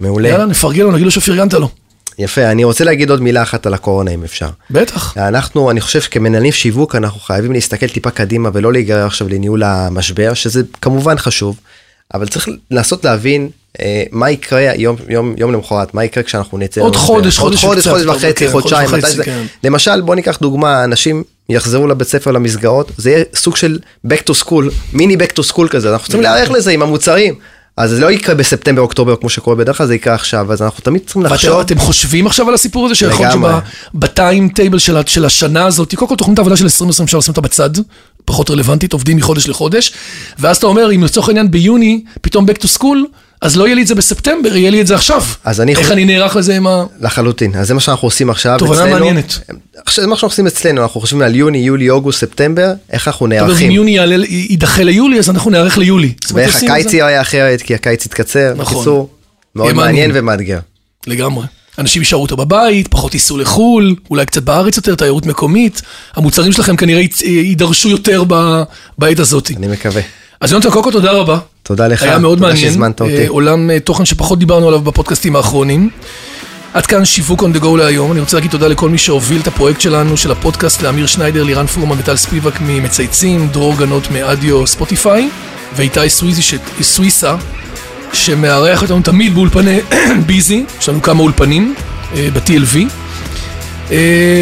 מעולה. 0.00 0.28
יאללה, 0.28 0.46
נפרגן 0.46 0.82
לו, 0.82 0.92
נגיד 0.92 1.04
לו 1.04 1.10
שפרגנת 1.10 1.54
לו. 1.54 1.68
יפה, 2.18 2.50
אני 2.50 2.64
רוצה 2.64 2.84
להגיד 2.84 3.10
עוד 3.10 3.22
מילה 3.22 3.42
אחת 3.42 3.66
על 3.66 3.74
הקורונה 3.74 4.10
אם 4.10 4.24
אפשר. 4.24 4.48
בטח. 4.70 5.16
אנחנו, 5.16 5.70
אני 5.70 5.80
חושב 5.80 6.00
שכמנהלים 6.00 6.52
שיווק 6.52 6.94
אנחנו 6.94 7.20
חייבים 7.20 7.52
להסתכל 7.52 7.88
טיפה 7.88 8.10
קדימה 8.10 8.50
ולא 8.52 8.72
להיגרר 8.72 9.06
עכשיו 9.06 9.28
לניהול 9.28 9.62
המשבר, 9.62 10.34
שזה 10.34 10.62
כמובן 10.82 11.18
חשוב, 11.18 11.60
אבל 12.14 12.28
צריך 12.28 12.48
לנסות 12.70 13.04
להבין 13.04 13.48
אה, 13.80 14.02
מה 14.10 14.30
יקרה 14.30 14.60
יום, 14.60 14.96
יום, 15.08 15.34
יום 15.38 15.52
למחרת, 15.52 15.94
מה 15.94 16.04
יקרה 16.04 16.22
כשאנחנו 16.22 16.58
נצא. 16.58 16.80
עוד 16.80 16.94
למשבר. 16.94 17.06
חודש, 17.06 17.38
עוד 17.38 17.54
חודש 17.54 17.88
חודש, 17.88 18.04
חודש 18.04 18.16
וחצי, 18.16 18.46
כן, 18.46 18.52
חודש 18.52 18.72
חודשיים, 18.72 18.90
מתי 18.98 19.10
זה. 19.10 19.24
כן. 19.24 19.44
למשל, 19.64 20.00
בוא 20.00 20.14
ניקח 20.14 20.38
דוגמה, 20.40 20.84
אנשים 20.84 21.22
יחזרו 21.48 21.86
לבית 21.86 22.08
ספר 22.08 22.30
למסגרות, 22.30 22.92
זה 22.96 23.10
יהיה 23.10 23.24
סוג 23.34 23.56
של 23.56 23.78
back 24.06 24.30
to 24.30 24.44
school, 24.44 24.64
מיני 24.92 25.16
back 25.16 25.32
to 25.38 25.52
school 25.52 25.68
כזה, 25.68 25.92
אנחנו 25.92 26.04
צריכים 26.04 26.22
להיערך 26.22 26.50
לזה 26.50 26.70
עם 26.70 26.82
המוצרים. 26.82 27.34
אז 27.76 27.90
זה 27.90 28.00
לא 28.00 28.10
יקרה 28.10 28.34
בספטמבר, 28.34 28.82
אוקטובר, 28.82 29.16
כמו 29.16 29.28
שקורה 29.28 29.56
בדרך 29.56 29.78
כלל, 29.78 29.86
זה 29.86 29.94
יקרה 29.94 30.14
עכשיו, 30.14 30.52
אז 30.52 30.62
אנחנו 30.62 30.80
תמיד 30.80 31.02
צריכים 31.04 31.22
לחשוב. 31.22 31.50
ואתם 31.50 31.74
אתם 31.74 31.78
חושבים 31.78 32.26
עכשיו 32.26 32.48
על 32.48 32.54
הסיפור 32.54 32.86
הזה, 32.86 32.94
שיכול 32.94 33.26
להיות. 33.26 33.62
שבטיים 33.94 34.48
טייבל 34.48 34.78
של, 34.78 34.96
של 35.06 35.24
השנה 35.24 35.66
הזאת, 35.66 35.94
קודם 35.94 36.08
כל 36.08 36.16
תוכנית 36.16 36.38
העבודה 36.38 36.56
של 36.56 36.64
2020 36.64 37.04
אפשר 37.04 37.18
לשים 37.18 37.30
אותה 37.30 37.40
בצד, 37.40 37.70
פחות 38.24 38.50
רלוונטית, 38.50 38.92
עובדים 38.92 39.16
מחודש 39.16 39.48
לחודש, 39.48 39.92
ואז 40.38 40.56
אתה 40.56 40.66
אומר, 40.66 40.92
אם 40.94 41.04
לצורך 41.04 41.28
העניין 41.28 41.50
ביוני, 41.50 42.04
פתאום 42.20 42.46
back 42.48 42.62
to 42.62 42.78
school, 42.78 42.98
אז 43.44 43.56
לא 43.56 43.64
יהיה 43.64 43.74
לי 43.74 43.82
את 43.82 43.86
זה 43.86 43.94
בספטמבר, 43.94 44.56
יהיה 44.56 44.70
לי 44.70 44.80
את 44.80 44.86
זה 44.86 44.94
עכשיו. 44.94 45.22
אז 45.44 45.60
אני 45.60 45.74
איך 45.74 45.90
אני 45.90 46.04
נערך 46.04 46.36
לזה 46.36 46.56
עם 46.56 46.66
ה... 46.66 46.84
לחלוטין, 47.00 47.54
אז 47.54 47.68
זה 47.68 47.74
מה 47.74 47.80
שאנחנו 47.80 48.06
עושים 48.06 48.30
עכשיו 48.30 48.58
תובנה 48.58 48.86
מעניינת. 48.86 49.38
זה 49.94 50.06
מה 50.06 50.16
שאנחנו 50.16 50.28
עושים 50.28 50.46
אצלנו, 50.46 50.82
אנחנו 50.82 51.00
חושבים 51.00 51.22
על 51.22 51.34
יוני, 51.34 51.58
יולי, 51.58 51.90
אוגוסט, 51.90 52.20
ספטמבר, 52.20 52.72
איך 52.90 53.08
אנחנו 53.08 53.26
זאת 53.26 53.32
אומרת, 53.32 53.42
אם 53.42 53.48
נערכים. 53.48 53.70
יוני 53.70 53.98
יידחה 54.28 54.82
ליולי, 54.82 55.18
אז 55.18 55.30
אנחנו 55.30 55.50
נערך 55.50 55.78
ליולי. 55.78 56.12
ואיך 56.32 56.62
הקיץ. 56.62 56.92
יהיה 56.92 57.20
אחרת, 57.20 57.62
כי 57.62 57.74
הקיץ 57.74 58.06
יתקצר. 58.06 58.54
נכון. 58.56 58.76
בקיצור, 58.76 59.08
מאוד 59.54 59.72
מעניין. 59.72 60.10
ומאתגר. 60.14 60.58
לגמרי. 61.06 61.46
אנשים 61.78 62.02
יישארו 62.02 62.22
אותו 62.22 62.36
בבית, 62.36 62.88
פחות 62.88 63.14
ייסעו 63.14 63.38
לחו"ל, 63.38 63.94
אולי 64.10 64.26
קצת 64.26 64.42
בארץ 64.42 64.76
יותר, 64.76 64.94
תיירות 64.94 65.26
מקומית. 65.26 65.82
המוצרים 66.14 66.52
שלכם 66.52 66.76
כנראה 66.76 67.02
יידרשו 67.24 67.88
יותר 67.88 68.24
בעת 68.98 69.18
הזאת. 69.18 69.50
אני 69.56 69.66
מקווה. 69.66 70.02
אז 70.40 70.52
יונתן 70.52 70.70
קוקו, 70.70 70.90
תודה 70.90 71.12
רבה. 71.12 71.38
תודה 71.62 71.88
לך. 71.88 72.02
היה 72.02 72.18
מאוד 72.18 72.38
תודה. 72.38 72.56
שהזמנת 72.56 73.00
אותי. 73.00 73.18
אה, 73.18 73.24
עולם 73.28 73.70
אה, 73.70 73.80
תוכן 73.80 74.04
שפחות 74.04 74.38
דיברנו 74.38 74.68
עליו 74.68 74.80
בפודקאסטים 74.80 75.36
האחרונים. 75.36 75.90
עד 76.74 76.86
כאן 76.86 77.04
שיווק 77.04 77.42
on 77.42 77.56
the 77.56 77.62
go 77.62 77.76
להיום. 77.76 78.12
אני 78.12 78.20
רוצה 78.20 78.36
להגיד 78.36 78.50
תודה 78.50 78.68
לכל 78.68 78.88
מי 78.88 78.98
שהוביל 78.98 79.40
את 79.40 79.46
הפרויקט 79.46 79.80
שלנו, 79.80 80.16
של 80.16 80.30
הפודקאסט, 80.32 80.82
לאמיר 80.82 81.06
שניידר, 81.06 81.42
לירן 81.42 81.66
פורמן 81.66 81.96
וטל 81.98 82.16
ספיבק 82.16 82.60
ממצייצים, 82.60 83.48
דרור 83.48 83.76
גנות 83.78 84.10
מאדיו 84.10 84.66
ספוטיפיי, 84.66 85.28
ואיתי 85.76 86.10
סוויזי, 86.10 86.42
ש... 86.42 86.54
סוויסה, 86.82 87.36
שמארח 88.12 88.82
אותנו 88.82 89.00
תמיד 89.02 89.34
באולפני 89.34 89.80
ביזי, 90.26 90.64
יש 90.80 90.88
לנו 90.88 91.02
כמה 91.02 91.22
אולפנים 91.22 91.74
אה, 92.16 92.28
ב-TLV. 92.32 92.78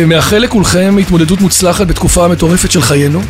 מאחל 0.06 0.38
לכולכם 0.38 0.96
התמודדות 1.00 1.40
מוצלחת 1.40 1.86
בתקופה 1.86 2.24
המטורפת 2.24 2.70
של 2.70 2.82
חיינו. 2.82 3.22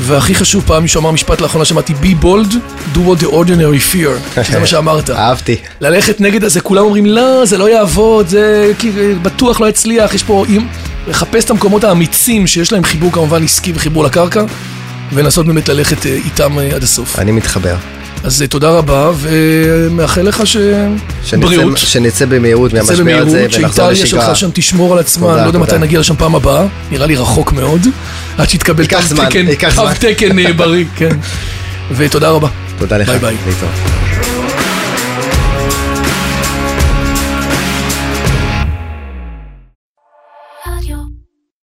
והכי 0.00 0.34
חשוב, 0.34 0.64
פעם 0.66 0.82
מישהו 0.82 1.00
אמר 1.00 1.10
משפט 1.10 1.40
לאחרונה 1.40 1.64
שמעתי, 1.64 1.92
be 1.92 2.24
bold, 2.24 2.52
do 2.94 2.98
what 2.98 3.22
the 3.22 3.26
ordinary 3.26 3.94
fear, 3.94 4.36
שזה 4.44 4.60
מה 4.60 4.66
שאמרת. 4.66 5.10
אהבתי. 5.10 5.56
ללכת 5.80 6.20
נגד 6.20 6.44
הזה, 6.44 6.60
כולם 6.60 6.84
אומרים, 6.84 7.06
לא, 7.06 7.44
זה 7.44 7.58
לא 7.58 7.68
יעבוד, 7.70 8.28
זה 8.28 8.72
בטוח 9.22 9.60
לא 9.60 9.68
יצליח, 9.68 10.14
יש 10.14 10.22
פה... 10.22 10.44
אם... 10.48 10.66
לחפש 11.08 11.44
את 11.44 11.50
המקומות 11.50 11.84
האמיצים 11.84 12.46
שיש 12.46 12.72
להם 12.72 12.84
חיבור 12.84 13.12
כמובן 13.12 13.44
עסקי 13.44 13.72
וחיבור 13.74 14.04
לקרקע, 14.04 14.44
ולנסות 15.12 15.46
באמת 15.46 15.68
ללכת 15.68 16.06
אה, 16.06 16.12
איתם 16.12 16.58
אה, 16.58 16.74
עד 16.74 16.82
הסוף. 16.82 17.18
אני 17.18 17.32
מתחבר. 17.32 17.76
אז 18.24 18.42
אה, 18.42 18.46
תודה 18.46 18.70
רבה, 18.70 19.10
ומאחל 19.20 20.22
לך 20.22 20.46
ש... 20.46 20.56
שנצא- 21.24 21.36
בריאות. 21.40 21.78
שנצא 21.78 22.24
במהירות 22.26 22.72
מהמשבר 22.72 23.18
הזה 23.26 23.38
ונחזור 23.44 23.48
שאיטליה 23.50 23.90
לשגרה. 23.90 24.26
שלך 24.26 24.36
שם 24.36 24.48
תשמור 24.54 24.92
על 24.92 24.98
עצמה, 24.98 25.26
תודה, 25.26 25.34
אני 25.36 25.42
לא 25.42 25.48
יודע 25.48 25.58
מתי. 25.58 25.78
נגיע 25.78 26.00
לשם 26.00 26.16
פעם 26.16 26.34
הבאה, 26.34 26.66
נראה 26.90 27.06
לי 27.06 27.16
רחוק 27.16 27.52
מאוד, 27.52 27.80
עד 28.38 28.48
שיתקבל 28.48 28.82
ייקח 28.82 29.08
תו 29.76 29.82
תקן, 30.00 30.38
אה, 30.38 30.52
בריא, 30.52 30.84
כן. 30.96 31.16
ותודה 31.96 32.30
רבה. 32.30 32.48
תודה 32.78 32.98
לך. 32.98 33.08
ביי 33.08 33.18
ביי. 33.18 33.36
להתראות. 33.46 34.13